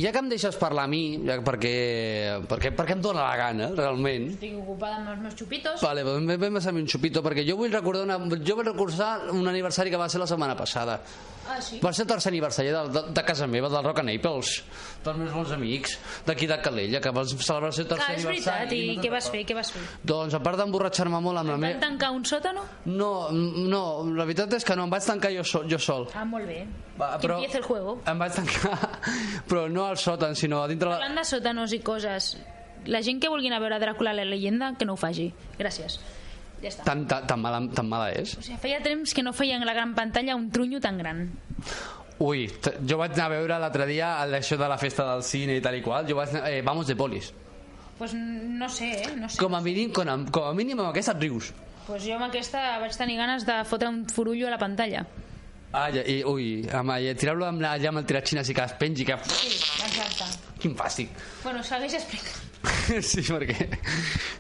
I 0.00 0.04
ja 0.06 0.14
que 0.14 0.20
em 0.22 0.28
deixes 0.32 0.56
parlar 0.56 0.86
a 0.86 0.88
mi, 0.88 1.18
ja, 1.28 1.34
perquè, 1.44 1.70
perquè, 2.48 2.70
perquè 2.72 2.94
em 2.96 3.02
dóna 3.04 3.20
la 3.20 3.34
gana, 3.36 3.66
realment, 3.76 4.30
Estic 4.32 4.54
ocupada 4.56 4.96
amb 4.96 5.10
els 5.12 5.18
meus 5.26 5.34
xupitos. 5.36 5.82
Vale, 5.84 6.04
vam 6.06 6.24
vam 6.30 6.56
passar 6.56 6.72
un 6.72 6.86
xupito 6.88 7.20
perquè 7.26 7.44
jo 7.44 7.58
vull 7.58 7.74
recordar 7.74 8.06
una, 8.06 8.16
jo 8.40 8.56
vull 8.56 8.70
recordar 8.70 9.10
un 9.34 9.44
aniversari 9.50 9.92
que 9.92 10.00
va 10.00 10.08
ser 10.08 10.22
la 10.22 10.30
setmana 10.30 10.56
passada. 10.56 10.96
Ah, 11.50 11.60
sí? 11.60 11.80
Va 11.82 11.92
ser 11.92 12.04
el 12.06 12.08
tercer 12.12 12.30
aniversari 12.30 12.68
de, 12.70 12.82
de, 12.94 13.02
de 13.16 13.22
casa 13.26 13.46
meva, 13.50 13.68
del 13.72 13.82
Rock 13.84 13.98
and 14.04 14.10
Naples, 14.12 14.52
dels 15.04 15.16
meus 15.18 15.32
bons 15.34 15.50
amics 15.56 15.96
d'aquí 16.26 16.46
de 16.46 16.58
Calella, 16.62 17.00
que 17.02 17.10
van 17.16 17.26
celebrar 17.26 17.70
el 17.72 17.76
seu 17.76 17.86
tercer 17.90 18.06
Ah, 18.06 18.14
és 18.18 18.24
aniversari. 18.26 18.68
veritat, 18.68 18.72
i 18.76 18.86
no 18.86 18.94
te'n 18.94 19.02
què 19.04 19.10
vas 19.16 19.30
fer, 19.34 19.42
què 19.48 19.56
vas 19.58 19.72
fer? 19.74 19.82
Doncs 20.06 20.34
a 20.38 20.40
part 20.44 20.60
d'emborratxar-me 20.62 21.20
molt 21.20 21.42
amb 21.42 21.48
la 21.50 21.56
Van 21.56 21.64
meva... 21.66 21.80
tancar 21.82 22.12
un 22.14 22.24
sòtano? 22.24 22.62
No, 22.86 23.10
no, 23.32 23.82
la 24.14 24.24
veritat 24.28 24.54
és 24.60 24.64
que 24.64 24.76
no, 24.78 24.84
em 24.86 24.94
vaig 24.94 25.04
tancar 25.10 25.32
jo 25.34 25.42
sol. 25.44 25.66
Jo 25.70 25.78
sol. 25.82 26.06
Ah, 26.14 26.24
molt 26.24 26.46
bé. 26.46 26.62
Va, 27.00 27.16
Que 27.18 27.26
empiece 27.32 27.58
el 27.58 27.64
juego. 27.64 27.98
Em 28.06 28.18
vaig 28.18 28.32
tancar, 28.36 28.78
però 29.48 29.66
no 29.72 29.86
al 29.86 29.96
sòtan, 29.98 30.34
sinó 30.36 30.62
a 30.62 30.68
dintre... 30.68 30.88
La... 30.90 30.98
Parlant 31.00 31.18
de 31.18 31.24
sòtanos 31.24 31.72
i 31.72 31.80
coses, 31.80 32.36
la 32.86 33.00
gent 33.02 33.18
que 33.20 33.28
vulguin 33.28 33.52
a 33.52 33.58
veure 33.60 33.78
Dràcula 33.80 34.12
la 34.14 34.24
leyenda, 34.24 34.74
que 34.78 34.84
no 34.88 34.94
ho 34.94 35.00
faci. 35.00 35.30
Gràcies. 35.58 35.98
Ja 36.62 36.68
està. 36.68 36.84
Tan, 36.84 37.06
tan, 37.08 37.26
tan, 37.26 37.40
mala, 37.40 37.60
tan 37.74 37.88
mala 37.88 38.10
és? 38.12 38.34
O 38.38 38.42
sigui, 38.44 38.58
feia 38.60 38.80
temps 38.84 39.14
que 39.16 39.22
no 39.24 39.32
feien 39.32 39.64
la 39.64 39.72
gran 39.76 39.94
pantalla 39.94 40.36
un 40.36 40.50
trunyo 40.52 40.80
tan 40.80 40.98
gran. 40.98 41.22
Ui, 42.20 42.44
jo 42.84 42.98
vaig 43.00 43.14
anar 43.16 43.26
a 43.30 43.32
veure 43.32 43.56
l'altre 43.62 43.86
dia 43.88 44.10
el 44.24 44.34
d'això 44.36 44.58
de 44.60 44.66
la 44.68 44.76
festa 44.76 45.06
del 45.08 45.22
cine 45.24 45.56
i 45.56 45.62
tal 45.64 45.78
i 45.78 45.80
qual. 45.80 46.04
Jo 46.08 46.18
vaig 46.18 46.34
anar, 46.34 46.50
eh, 46.52 46.60
Vamos 46.62 46.86
de 46.86 46.96
polis. 46.96 47.32
Pues 47.96 48.12
no 48.14 48.68
sé, 48.68 48.90
eh? 49.02 49.16
No 49.16 49.28
sé. 49.28 49.38
Com 49.40 49.54
a 49.54 49.60
mínim, 49.60 49.90
com 49.92 50.08
a, 50.08 50.18
com 50.32 50.50
a 50.50 50.52
mínim 50.56 50.78
amb 50.80 50.90
aquesta 50.90 51.12
et 51.16 51.20
rius. 51.24 51.50
Pues 51.86 52.04
jo 52.04 52.14
amb 52.18 52.28
aquesta 52.28 52.78
vaig 52.80 52.92
tenir 52.96 53.16
ganes 53.16 53.44
de 53.48 53.56
fotre 53.64 53.88
un 53.88 54.04
furullo 54.08 54.48
a 54.48 54.50
la 54.52 54.58
pantalla. 54.60 55.06
Ah, 55.72 55.88
ja, 55.94 56.02
i, 56.04 56.20
ui, 56.26 56.66
amb, 56.74 56.90
i 56.98 57.12
tirar-lo 57.14 57.46
amb, 57.46 57.60
la- 57.62 57.76
allà 57.78 57.88
amb 57.92 58.00
el 58.02 58.06
tiratxines 58.08 58.48
i 58.50 58.54
que 58.54 58.64
es 58.68 58.72
pengi, 58.80 59.04
que... 59.06 59.16
Sí, 59.24 59.52
exacte. 59.86 60.28
Quin 60.60 60.74
fàstic. 60.76 61.12
Bueno, 61.44 61.62
segueix 61.62 61.94
explicant. 61.94 62.49
sí, 63.10 63.22
perquè... 63.24 63.68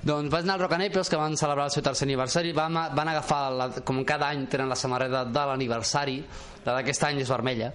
Doncs 0.04 0.30
vaig 0.32 0.44
anar 0.44 0.56
al 0.58 0.64
Rock 0.64 0.76
and 0.76 0.84
Naples, 0.86 1.08
que 1.08 1.20
van 1.20 1.36
celebrar 1.40 1.68
el 1.68 1.74
seu 1.74 1.84
tercer 1.84 2.06
aniversari, 2.08 2.52
van, 2.56 2.76
van 2.96 3.12
agafar, 3.12 3.42
la, 3.52 3.68
com 3.86 4.02
cada 4.08 4.30
any 4.32 4.46
tenen 4.50 4.68
la 4.68 4.76
samarreta 4.76 5.24
de 5.28 5.44
l'aniversari, 5.52 6.18
la 6.66 6.76
d'aquest 6.76 7.06
any 7.08 7.22
és 7.24 7.32
vermella, 7.32 7.70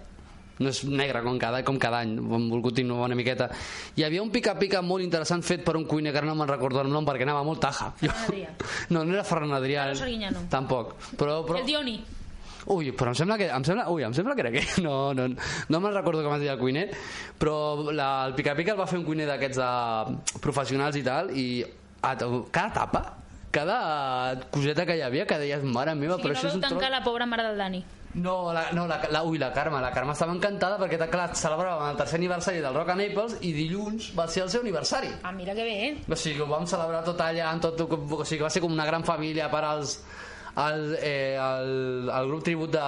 no 0.60 0.72
és 0.72 0.84
negra 0.88 1.22
com 1.26 1.38
cada, 1.42 1.62
com 1.68 1.80
cada 1.82 2.02
any, 2.06 2.16
hem 2.16 2.50
volgut 2.52 2.80
innovar 2.80 3.10
una 3.10 3.18
miqueta. 3.20 3.50
Hi 3.98 4.06
havia 4.08 4.24
un 4.24 4.32
pica-pica 4.32 4.82
molt 4.86 5.04
interessant 5.04 5.44
fet 5.44 5.66
per 5.66 5.76
un 5.80 5.88
cuiner 5.90 6.14
que 6.14 6.22
ara 6.22 6.30
no 6.30 6.38
me'n 6.40 6.52
recordo 6.52 6.84
el 6.84 6.92
nom 6.94 7.08
perquè 7.08 7.28
anava 7.28 7.44
molt 7.48 7.64
taja. 7.66 7.92
Adrià. 8.06 8.54
No, 8.94 9.02
no 9.04 9.16
era 9.16 9.24
Ferran 9.26 9.56
Adrià. 9.56 9.88
Carlos 9.90 10.04
Arguiñano. 10.06 10.46
Tampoc. 10.52 10.94
Però, 11.18 11.42
però... 11.48 11.60
El 11.60 11.66
Dioni. 11.68 11.96
Ui, 12.74 12.90
però 12.98 13.12
em 13.14 13.18
sembla 13.18 13.38
que, 13.38 13.50
em 13.54 13.66
sembla, 13.68 13.86
ui, 13.94 14.04
em 14.08 14.14
sembla 14.18 14.34
que 14.36 14.46
era 14.46 14.52
aquell. 14.54 14.70
No, 14.86 15.14
no, 15.18 15.28
no 15.70 15.82
me'n 15.82 15.94
recordo 15.94 16.24
com 16.26 16.34
es 16.36 16.42
deia 16.44 16.56
el 16.56 16.62
cuiner, 16.62 16.88
però 17.42 17.92
la, 17.92 18.10
el 18.30 18.34
pica-pica 18.38 18.74
el 18.74 18.80
va 18.80 18.88
fer 18.90 19.00
un 19.02 19.06
cuiner 19.08 19.28
d'aquests 19.30 19.62
de 19.62 20.40
professionals 20.42 20.98
i 20.98 21.04
tal, 21.06 21.30
i 21.34 21.46
a, 21.66 22.16
cada 22.52 22.72
tapa, 22.74 23.04
cada 23.56 24.40
coseta 24.52 24.86
que 24.86 24.98
hi 24.98 25.06
havia, 25.06 25.28
que 25.30 25.38
deies, 25.42 25.64
mare 25.64 25.94
meva, 25.96 26.18
I 26.20 26.26
però 26.26 26.34
no 26.34 26.40
això 26.40 26.50
és 26.52 26.58
un 26.58 26.66
tancar 26.66 26.92
la 26.94 27.04
pobra 27.06 27.30
mare 27.30 27.46
del 27.50 27.62
Dani. 27.62 27.86
No, 28.16 28.54
la, 28.56 28.70
no 28.72 28.86
la, 28.88 29.02
la, 29.12 29.24
ui, 29.28 29.38
la 29.38 29.52
Carme, 29.52 29.82
la 29.84 29.92
Carme 29.92 30.14
estava 30.16 30.32
encantada 30.32 30.78
perquè 30.80 30.96
clar, 31.12 31.28
celebràvem 31.36 31.90
el 31.92 31.98
tercer 32.00 32.20
aniversari 32.22 32.62
del 32.64 32.76
Rock 32.76 32.94
and 32.94 33.04
Naples 33.04 33.36
i 33.44 33.52
dilluns 33.52 34.14
va 34.16 34.28
ser 34.32 34.46
el 34.46 34.52
seu 34.54 34.64
aniversari. 34.64 35.12
Ah, 35.22 35.34
mira 35.36 35.56
que 35.58 35.66
bé, 35.68 35.74
eh? 35.88 35.98
O 36.08 36.16
sigui, 36.16 36.40
ho 36.40 36.48
vam 36.48 36.64
celebrar 36.70 37.04
tot 37.04 37.20
allà, 37.20 37.52
tot, 37.60 37.84
o 37.84 38.24
sigui, 38.24 38.46
va 38.46 38.52
ser 38.54 38.64
com 38.64 38.72
una 38.72 38.88
gran 38.88 39.04
família 39.04 39.50
per 39.52 39.66
als 39.68 39.98
el, 40.56 40.98
eh, 41.02 41.36
el, 41.36 42.10
el 42.10 42.28
grup 42.28 42.44
tribut 42.44 42.72
de, 42.72 42.80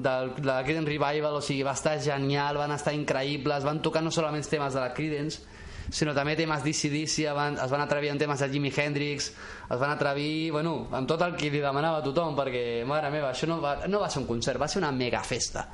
de, 0.00 0.16
de 0.38 0.46
la 0.46 0.62
Creedence 0.62 0.88
Revival, 0.88 1.34
o 1.34 1.42
sigui, 1.42 1.64
va 1.66 1.74
estar 1.74 1.98
genial, 2.02 2.58
van 2.60 2.74
estar 2.76 2.94
increïbles, 2.94 3.66
van 3.66 3.82
tocar 3.82 4.04
no 4.04 4.12
solament 4.14 4.46
temes 4.46 4.76
de 4.76 4.82
la 4.84 4.92
Creedence, 4.94 5.42
sinó 5.90 6.12
també 6.14 6.36
temes 6.38 6.62
d'ICDC, 6.62 7.30
van, 7.34 7.56
es 7.58 7.72
van 7.72 7.82
atrevir 7.82 8.12
en 8.12 8.20
temes 8.20 8.44
de 8.44 8.50
Jimi 8.52 8.70
Hendrix, 8.70 9.32
es 9.32 9.80
van 9.80 9.90
atrevir, 9.90 10.52
bueno, 10.52 10.76
amb 10.92 11.08
tot 11.08 11.24
el 11.26 11.34
que 11.38 11.50
li 11.50 11.62
demanava 11.64 12.02
a 12.02 12.04
tothom, 12.04 12.36
perquè, 12.38 12.84
mare 12.86 13.10
meva, 13.10 13.32
això 13.32 13.48
no 13.50 13.58
va, 13.64 13.80
no 13.88 14.02
va 14.04 14.12
ser 14.12 14.22
un 14.22 14.28
concert, 14.28 14.60
va 14.60 14.68
ser 14.68 14.82
una 14.82 14.92
mega 14.92 15.24
festa. 15.24 15.66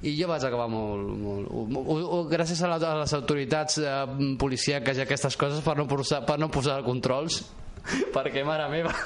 I 0.00 0.14
jo 0.16 0.30
vaig 0.30 0.42
acabar 0.48 0.66
molt, 0.72 1.06
molt, 1.20 1.50
molt, 1.52 1.88
molt 1.92 2.30
gràcies 2.32 2.64
a, 2.64 2.72
la, 2.72 2.80
a 2.80 2.98
les 3.02 3.14
autoritats 3.14 3.76
eh, 3.84 3.94
policíaques 4.40 4.96
i 4.96 5.04
aquestes 5.04 5.36
coses 5.36 5.60
per 5.62 5.76
no 5.76 5.84
posar, 5.86 6.24
per 6.24 6.40
no 6.40 6.48
posar 6.48 6.80
controls 6.88 7.42
perquè 8.16 8.48
mare 8.48 8.72
meva 8.72 8.96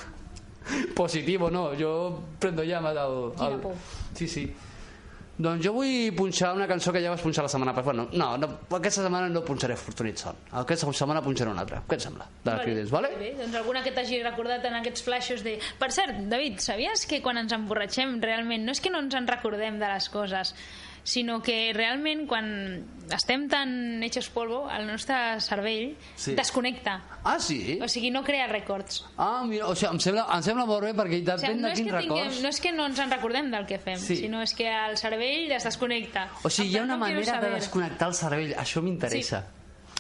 positivo 0.95 1.51
no, 1.51 1.71
jo 1.79 1.95
prendo 2.39 2.65
llamas 2.65 2.97
al, 2.97 3.33
al... 3.39 3.61
sí, 4.15 4.29
sí 4.29 4.47
doncs 5.35 5.65
jo 5.67 5.73
vull 5.75 6.13
punxar 6.15 6.53
una 6.55 6.67
cançó 6.71 6.93
que 6.95 7.01
ja 7.03 7.11
vas 7.11 7.23
punxar 7.23 7.43
la 7.43 7.49
setmana 7.51 7.73
passada. 7.75 8.05
Bueno, 8.05 8.09
no, 8.13 8.39
no, 8.39 8.77
aquesta 8.77 9.03
setmana 9.03 9.29
no 9.29 9.43
punxaré 9.45 9.75
Fortunit 9.77 10.21
Son. 10.23 10.37
Aquesta 10.61 10.87
setmana 10.93 11.23
punxaré 11.25 11.51
una 11.51 11.65
altra. 11.65 11.81
Què 11.89 11.99
et 11.99 12.05
sembla? 12.05 12.29
De 12.45 12.53
la 12.53 12.63
Creedence, 12.63 12.93
vale? 12.95 13.11
Bé, 13.19 13.33
doncs 13.41 13.59
alguna 13.59 13.83
que 13.83 13.91
t'hagi 13.97 14.23
recordat 14.23 14.65
en 14.71 14.79
aquests 14.79 15.03
flashes 15.03 15.43
de... 15.43 15.57
Per 15.81 15.91
cert, 15.95 16.23
David, 16.31 16.61
sabies 16.63 17.03
que 17.11 17.19
quan 17.25 17.43
ens 17.43 17.55
emborratxem 17.57 18.21
realment 18.23 18.63
no 18.69 18.77
és 18.77 18.83
que 18.85 18.95
no 18.95 19.03
ens 19.03 19.19
en 19.19 19.27
recordem 19.27 19.81
de 19.83 19.91
les 19.91 20.09
coses, 20.15 20.55
sinó 21.05 21.43
que 21.43 21.71
realment 21.77 22.27
quan 22.27 22.47
estem 23.13 23.47
tan 23.49 24.03
hechos 24.03 24.31
polvo, 24.33 24.71
el 24.73 24.87
nostre 24.89 25.15
cervell 25.41 25.95
Sí. 26.17 26.35
desconnecta. 26.35 27.03
Ah, 27.23 27.39
sí? 27.39 27.79
O 27.83 27.87
sigui, 27.89 28.11
no 28.11 28.25
crea 28.25 28.47
records. 28.47 29.05
Ah, 29.19 29.45
mira, 29.47 29.67
o 29.69 29.75
sigui, 29.77 29.93
em 29.93 30.01
sembla, 30.01 30.27
em 30.35 30.43
sembla 30.43 30.65
molt 30.67 30.83
bé 30.89 30.95
perquè 30.97 31.21
O 31.21 31.27
depèn 31.29 31.41
sigui, 31.41 31.61
no, 31.61 31.69
de 31.69 31.73
és 31.75 31.79
quins 31.81 31.93
que 31.93 31.99
tinguem, 32.01 32.19
records... 32.25 32.43
no 32.43 32.49
és 32.49 32.61
que 32.61 32.73
no 32.73 32.87
ens 32.87 32.99
en 32.99 33.11
recordem 33.11 33.51
del 33.53 33.67
que 33.67 33.79
fem, 33.79 33.99
Sí. 34.01 34.17
sinó 34.17 34.41
és 34.43 34.55
que 34.55 34.67
el 34.73 34.97
cervell 34.97 35.53
es 35.53 35.65
desconnecta. 35.65 36.31
O 36.43 36.49
sigui, 36.51 36.71
hi 36.73 36.79
ha 36.79 36.83
una 36.83 36.97
manera 36.97 37.41
de 37.41 37.51
desconnectar 37.51 38.09
el 38.09 38.15
cervell. 38.15 38.55
Això 38.57 38.83
m'interessa. 38.83 39.45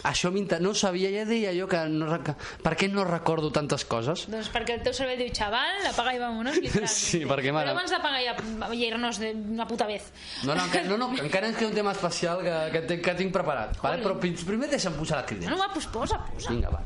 Això. 0.03 0.28
No 0.61 0.74
sabia, 0.74 1.09
ja 1.14 1.22
deia 1.24 1.53
jo 1.57 1.68
que 1.70 1.78
no... 1.88 2.18
Per 2.64 2.72
què 2.76 2.88
no 2.92 3.05
recordo 3.09 3.49
tantes 3.55 3.84
coses? 3.88 4.26
Doncs 4.28 4.51
perquè 4.53 4.74
el 4.76 4.82
teu 4.84 4.92
cervell 4.92 5.16
diu, 5.22 5.30
xaval, 5.32 5.86
apaga 5.88 6.12
i 6.12 6.18
vámonos. 6.20 6.59
literalment. 6.59 6.92
Sí, 7.14 7.22
perquè, 7.24 7.53
mare- 7.55 7.70
Però 7.70 7.78
abans 7.78 7.95
d'apagar 7.95 8.20
i, 8.20 8.76
i 8.76 8.84
irnos 8.90 9.20
de 9.22 9.30
una 9.32 9.64
puta 9.70 9.86
vez. 9.86 10.11
No, 10.45 10.55
no, 10.55 10.64
encara, 10.66 10.84
no, 10.90 10.99
no, 10.99 11.09
encara 11.24 11.49
ens 11.49 11.57
queda 11.57 11.70
un 11.70 11.78
tema 11.78 11.92
especial 11.97 12.42
que, 12.45 12.57
que, 12.74 12.82
tinc- 12.90 13.05
que 13.07 13.14
tinc 13.22 13.32
preparat. 13.32 13.78
Vale? 13.80 14.03
Però 14.05 14.18
pri- 14.20 14.34
primer 14.45 14.68
deixa'm 14.74 14.99
posar 14.99 15.22
la 15.22 15.26
crida. 15.30 15.49
No, 15.49 15.57
no, 15.57 15.62
va, 15.62 15.70
pues 15.72 15.86
posa, 15.86 16.20
posa. 16.28 16.51
Vinga, 16.53 16.74
va. 16.74 16.82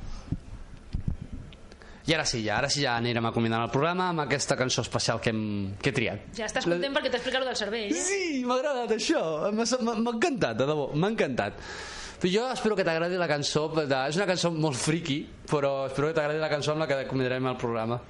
I 2.08 2.14
ara 2.16 2.24
sí, 2.24 2.38
ja, 2.40 2.54
ara 2.56 2.70
sí 2.72 2.80
ja 2.86 2.94
anirem 2.96 3.26
acomiadant 3.28 3.66
el 3.66 3.72
programa 3.74 4.06
amb 4.14 4.22
aquesta 4.22 4.56
cançó 4.56 4.80
especial 4.80 5.18
que 5.20 5.28
hem, 5.34 5.42
que 5.76 5.90
he 5.90 5.92
triat. 5.92 6.22
Ja 6.38 6.46
estàs 6.46 6.64
content 6.64 6.94
perquè 6.96 7.10
t'explica 7.12 7.42
lo 7.42 7.50
del 7.50 7.58
cervell, 7.58 7.90
eh? 7.92 8.00
Sí, 8.00 8.40
m'ha 8.48 8.56
agradat 8.56 8.94
això. 8.96 9.20
M'ha 9.52 9.66
encantat, 10.14 10.56
de 10.62 10.70
debò, 10.70 10.86
m'ha 10.96 11.10
encantat. 11.12 11.58
Però 12.18 12.32
jo 12.32 12.46
espero 12.50 12.74
que 12.74 12.84
t'agradi 12.86 13.18
la 13.18 13.28
cançó. 13.30 13.68
De... 13.76 13.86
És 14.08 14.16
una 14.18 14.26
cançó 14.26 14.50
molt 14.50 14.78
friki, 14.78 15.20
però 15.46 15.86
espero 15.86 16.10
que 16.10 16.16
t'agradi 16.18 16.40
la 16.42 16.50
cançó 16.50 16.74
amb 16.74 16.82
la 16.82 16.88
que 16.90 16.98
acomiadarem 17.04 17.46
el 17.46 17.56
programa. 17.60 18.00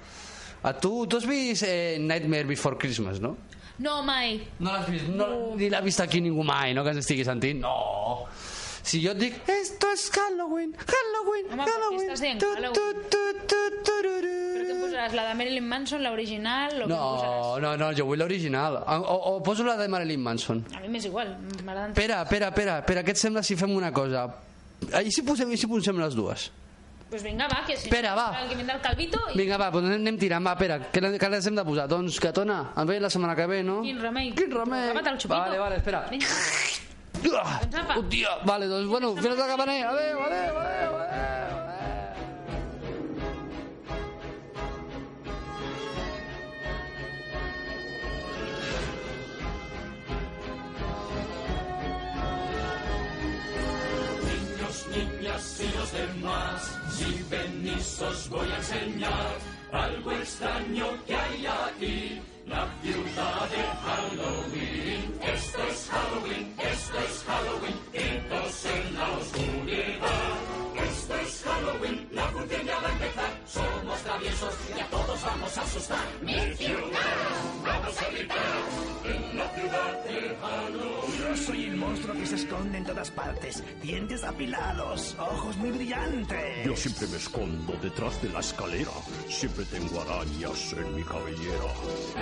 A 0.62 0.72
tu, 0.74 1.06
tu 1.06 1.20
has 1.20 1.26
vist 1.28 1.62
eh, 1.68 1.98
Nightmare 2.00 2.48
Before 2.48 2.78
Christmas, 2.80 3.20
no? 3.20 3.36
No, 3.78 4.00
mai. 4.02 4.40
No 4.58 4.72
l'has 4.72 4.88
vist, 4.90 5.06
no, 5.12 5.28
ni 5.54 5.68
l'ha 5.70 5.82
vist 5.84 6.00
aquí 6.02 6.18
ningú 6.24 6.42
mai, 6.42 6.72
no 6.74 6.82
que 6.82 6.96
ens 6.96 7.04
estigui 7.04 7.22
sentint? 7.28 7.60
No. 7.62 8.24
Si 8.82 9.02
jo 9.04 9.12
et 9.12 9.20
dic, 9.20 9.36
esto 9.52 9.92
es 9.92 10.08
Halloween, 10.16 10.72
Halloween, 10.80 11.52
Home, 11.52 11.62
Halloween. 11.68 12.08
estàs 12.08 12.24
dient 12.24 12.40
tu, 12.40 12.48
Halloween? 12.56 12.74
tu, 12.74 13.12
tu, 13.12 13.46
tu, 13.52 13.82
tururú. 13.84 14.32
Però 14.32 14.32
què 14.32 14.47
posaràs? 14.98 15.14
La 15.14 15.28
de 15.28 15.34
Marilyn 15.38 15.64
Manson, 15.68 16.02
l'original, 16.02 16.78
No, 16.88 17.58
no, 17.62 17.76
no, 17.76 17.92
jo 17.94 18.04
vull 18.06 18.18
l'original. 18.18 18.82
O, 18.86 18.96
o, 18.98 19.36
o 19.36 19.42
poso 19.42 19.64
la 19.64 19.76
de 19.76 19.88
Marilyn 19.88 20.20
Manson. 20.20 20.64
A 20.74 20.80
mi 20.80 20.88
m'és 20.88 21.04
igual. 21.06 21.36
Espera, 21.88 22.22
espera, 22.22 22.48
espera, 22.48 22.78
espera, 22.82 23.02
què 23.04 23.10
et 23.14 23.16
sembla 23.20 23.42
si 23.42 23.56
fem 23.56 23.70
una 23.76 23.92
cosa? 23.92 24.26
Ah, 24.92 25.02
I 25.02 25.10
si 25.10 25.22
posem, 25.22 25.50
i 25.52 25.56
si 25.58 25.66
posem 25.66 25.98
les 25.98 26.14
dues? 26.14 26.50
Pues 27.08 27.22
vinga, 27.24 27.46
va, 27.48 27.62
que 27.66 27.74
si 27.76 27.88
Espera, 27.88 28.14
va. 28.14 28.26
El 28.42 28.50
que 28.50 28.56
vindrà 28.58 28.74
el 28.76 28.82
Calvito 28.84 29.18
i... 29.32 29.38
Vinga, 29.38 29.56
va, 29.56 29.70
doncs 29.72 29.94
anem, 29.94 30.18
tirant, 30.20 30.44
va, 30.44 30.52
espera, 30.58 30.76
què, 30.92 31.00
le- 31.00 31.16
què 31.18 31.30
les 31.32 31.46
hem 31.48 31.56
de 31.56 31.64
posar? 31.64 31.86
Doncs, 31.88 32.18
Catona, 32.20 32.58
ens 32.76 32.86
veiem 32.90 33.02
la 33.02 33.08
setmana 33.10 33.34
que 33.34 33.46
ve, 33.48 33.62
no? 33.64 33.78
Quin 33.80 33.98
remei. 34.02 34.28
Quin 34.36 34.52
remei? 34.52 34.90
Agafa't 34.90 35.14
el 35.14 35.18
xupito. 35.22 35.38
Vale, 35.40 35.58
vale, 35.58 35.76
espera. 35.80 36.02
Vinga. 36.10 36.26
Ah, 37.40 37.58
Doncs 37.64 37.80
apa. 37.80 37.96
Hòstia, 37.98 38.36
vale, 38.44 38.68
doncs, 38.68 38.86
bueno, 38.92 39.14
fins 39.16 39.38
la 39.40 39.46
campaner. 39.48 39.80
Adéu, 39.88 40.20
adéu, 40.22 40.60
adéu, 40.60 41.00
adéu. 41.00 41.67
Los 55.88 55.92
demás, 55.92 56.78
si 56.90 57.24
venís 57.30 58.00
os 58.02 58.28
voy 58.28 58.50
a 58.50 58.56
enseñar 58.56 59.38
algo 59.72 60.12
extraño 60.12 60.86
que 61.06 61.14
hay 61.14 61.46
aquí, 61.46 62.20
la 62.46 62.68
ciudad 62.82 63.48
de 63.50 63.62
Halloween. 63.84 65.18
Esto 65.22 65.58
es 65.70 65.88
Halloween, 65.90 66.54
esto 66.58 66.98
es 66.98 67.24
Halloween, 67.26 67.78
gritos 67.92 68.64
en 68.66 68.94
la 68.94 69.10
oscuridad. 69.12 70.47
Halloween, 71.58 72.08
la 72.12 72.22
función 72.28 72.64
ya 72.64 72.78
va 72.80 72.88
a 72.88 72.92
empezar, 72.92 73.30
somos 73.46 73.98
traviesos 74.02 74.54
y 74.76 74.80
a 74.80 74.86
todos 74.86 75.22
vamos 75.22 75.58
a 75.58 75.62
asustar. 75.62 76.06
Mi 76.22 76.54
ciudad, 76.54 77.00
vamos 77.64 78.02
a 78.02 78.10
gritar, 78.10 78.38
en 79.04 79.38
la 79.38 79.52
Yo 81.18 81.36
soy 81.36 81.64
el 81.64 81.76
monstruo 81.76 82.14
que 82.14 82.26
se 82.26 82.36
esconde 82.36 82.78
en 82.78 82.84
todas 82.84 83.10
partes. 83.10 83.64
Dientes 83.82 84.22
apilados, 84.22 85.16
ojos 85.18 85.56
muy 85.56 85.70
brillantes. 85.70 86.64
Yo 86.64 86.76
siempre 86.76 87.08
me 87.08 87.16
escondo 87.16 87.72
detrás 87.82 88.22
de 88.22 88.28
la 88.28 88.40
escalera. 88.40 88.92
Siempre 89.28 89.64
tengo 89.64 90.00
arañas 90.00 90.72
en 90.74 90.94
mi 90.94 91.02
cabellera. 91.02 91.72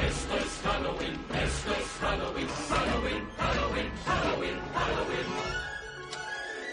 Esto 0.08 0.36
es 0.36 0.60
Halloween, 0.64 1.14
esto 1.30 1.72
es 1.74 1.88
Halloween, 2.00 2.48
Halloween, 2.68 3.24
Halloween, 3.36 3.90
Halloween, 4.06 4.60
Halloween. 4.74 5.75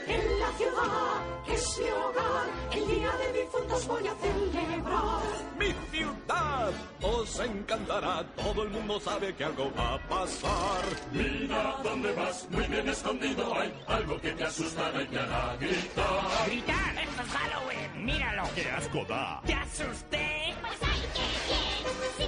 En 0.08 0.40
la 0.40 0.52
ciudad 0.58 1.44
que 1.46 1.54
es 1.54 1.78
mi 1.80 1.90
hogar, 1.90 2.46
el 2.72 2.88
día 2.88 3.12
de 3.12 3.42
difuntos 3.42 3.88
voy 3.88 4.08
a 4.08 4.16
celebrar. 4.16 5.22
Mi 5.58 5.74
ciudad 5.92 6.72
os 7.02 7.40
encantará. 7.40 8.26
Todo 8.36 8.64
el 8.64 8.70
mundo 8.70 9.00
sabe 9.00 9.34
que 9.36 9.44
algo 9.44 9.72
va 9.78 9.96
a 9.96 10.08
pasar. 10.08 10.84
Mira 11.12 11.78
dónde 11.84 12.12
vas, 12.14 12.48
muy 12.50 12.64
bien 12.68 12.88
escondido 12.90 13.54
hay 13.56 13.74
algo 13.88 14.20
que 14.20 14.32
te 14.32 14.44
asustará 14.44 15.02
y 15.02 15.08
te 15.08 15.20
hará 15.20 15.56
gritar. 15.60 16.48
¡Gritar! 16.48 16.98
¡Esto 17.04 17.22
es 17.22 17.30
Halloween! 17.30 18.06
¡Míralo! 18.06 18.44
¡Qué 18.56 18.70
asco 18.70 19.06
da! 19.06 19.42
¡Te 19.46 19.54
asusté! 19.54 20.56
Pues 20.62 20.78
hay 20.82 21.02
que 21.14 21.26
bien. 21.48 22.23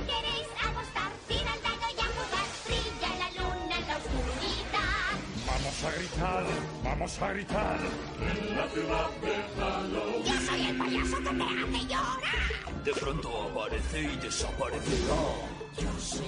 A 5.86 5.92
gritar, 5.92 6.44
vamos 6.84 7.22
a 7.22 7.34
gritar. 7.34 7.80
En 8.20 8.58
la 8.58 8.68
ciudad 8.70 9.10
de 9.22 9.36
Halloween. 9.60 10.24
Yo 10.26 10.34
soy 10.42 10.62
el 10.68 10.78
payaso 10.78 11.18
que 11.18 11.24
te 11.24 11.44
hace 11.44 11.86
llorar. 11.88 12.84
De 12.84 12.94
pronto 12.94 13.30
aparece 13.44 14.02
y 14.02 14.16
desaparecerá. 14.18 15.24
Yo 15.78 15.92
soy 16.00 16.26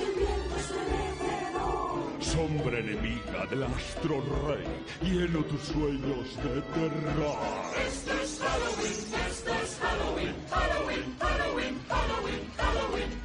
el 0.00 0.14
viento 0.14 0.56
estremecedor. 0.56 1.90
Sombra 2.20 2.78
enemiga 2.78 3.46
del 3.50 3.64
astro 3.64 4.22
rey. 4.46 4.66
Lleno 5.02 5.44
tus 5.44 5.62
sueños 5.62 6.36
de 6.36 6.62
terror. 6.62 7.38
Esto 7.86 8.12
es 8.22 8.40
Halloween, 8.40 9.14
esto 9.28 9.50
es 9.62 9.78
Halloween, 9.80 10.34
Halloween, 10.50 11.16
Halloween, 11.18 11.80
Halloween, 11.88 12.52
Halloween. 12.56 13.19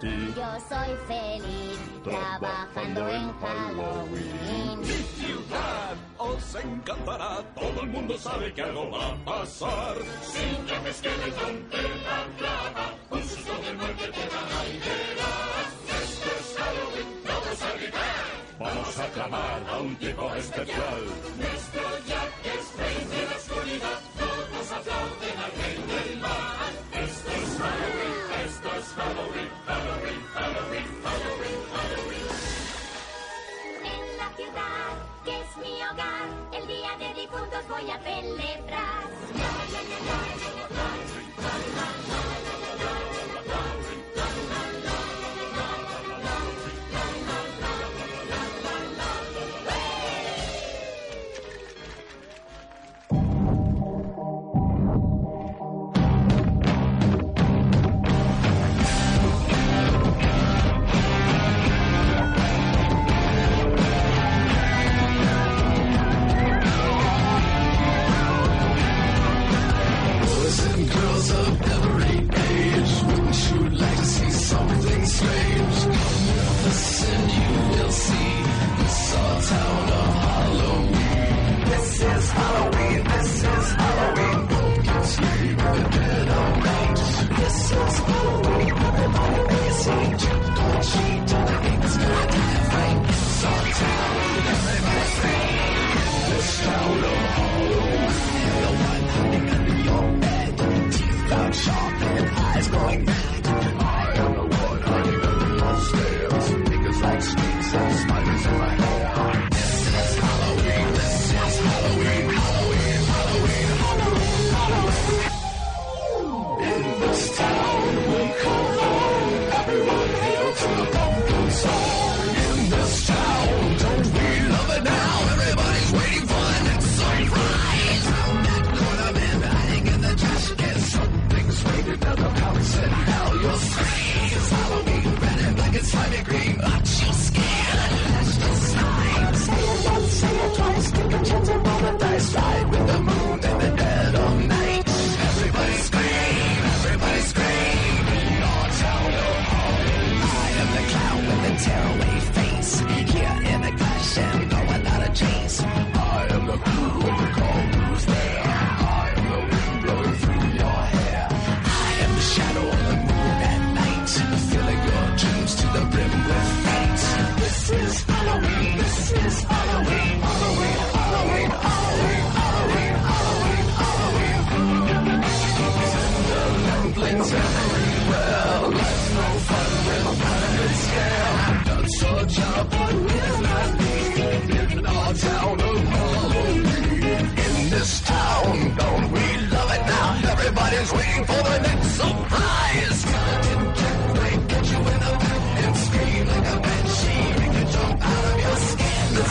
Ti, 0.00 0.34
Yo 0.36 0.50
soy 0.68 0.90
feliz 1.06 1.78
trabajando 2.04 3.08
en 3.08 3.32
Halloween. 3.40 4.84
Ciudad 4.84 5.96
os 6.18 6.54
encantará. 6.54 7.42
Todo 7.54 7.82
el 7.82 7.88
mundo 7.88 8.16
sabe 8.18 8.52
que 8.52 8.62
algo 8.62 8.90
va 8.90 9.08
a 9.08 9.16
pasar. 9.24 9.96
Sin 10.22 10.64
que 10.66 10.90
esqueleton 10.90 11.68
te 11.70 11.82
la 11.82 12.26
clava, 12.38 12.94
un 13.10 13.22
susto 13.22 13.52
de 13.62 13.72
muerte 13.74 14.04
te 14.08 14.24
dará 14.34 14.60
y 14.66 14.78
verás. 14.78 15.68
Esto 16.02 16.28
es 16.38 16.56
Halloween, 16.58 17.08
vamos 17.26 17.62
a 17.62 17.72
gritar. 17.76 18.48
vamos 18.58 18.98
a 18.98 19.06
clamar 19.08 19.62
a 19.70 19.78
un 19.78 19.96
tipo 19.96 20.34
especial. 20.34 21.02
Nuestro 21.38 21.82
Jack 22.06 22.32
es 22.44 22.76
rey 22.78 22.98
de 23.12 23.26
la 23.28 23.36
oscuridad, 23.36 24.00
Halloween, 28.98 29.48
Halloween, 29.64 30.20
Halloween, 30.34 30.86
Halloween, 31.04 31.60
Halloween. 31.72 32.26
En 33.84 34.16
la 34.16 34.28
ciudad 34.36 34.90
que 35.24 35.40
es 35.40 35.56
mi 35.58 35.82
hogar, 35.84 36.26
el 36.52 36.66
día 36.66 36.96
de 36.98 37.20
difuntos 37.20 37.68
voy 37.68 37.90
a 37.92 37.98
celebrar. 38.00 38.98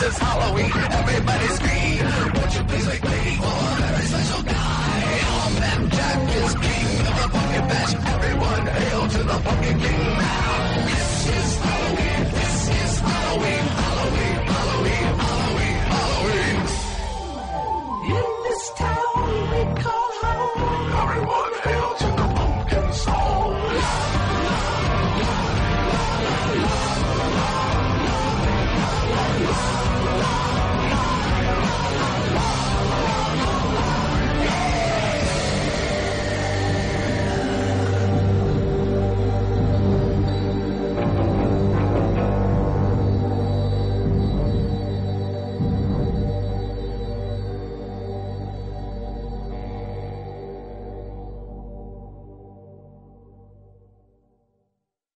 Is 0.08 0.18
Halloween. 0.18 0.72
Everybody's 0.74 1.37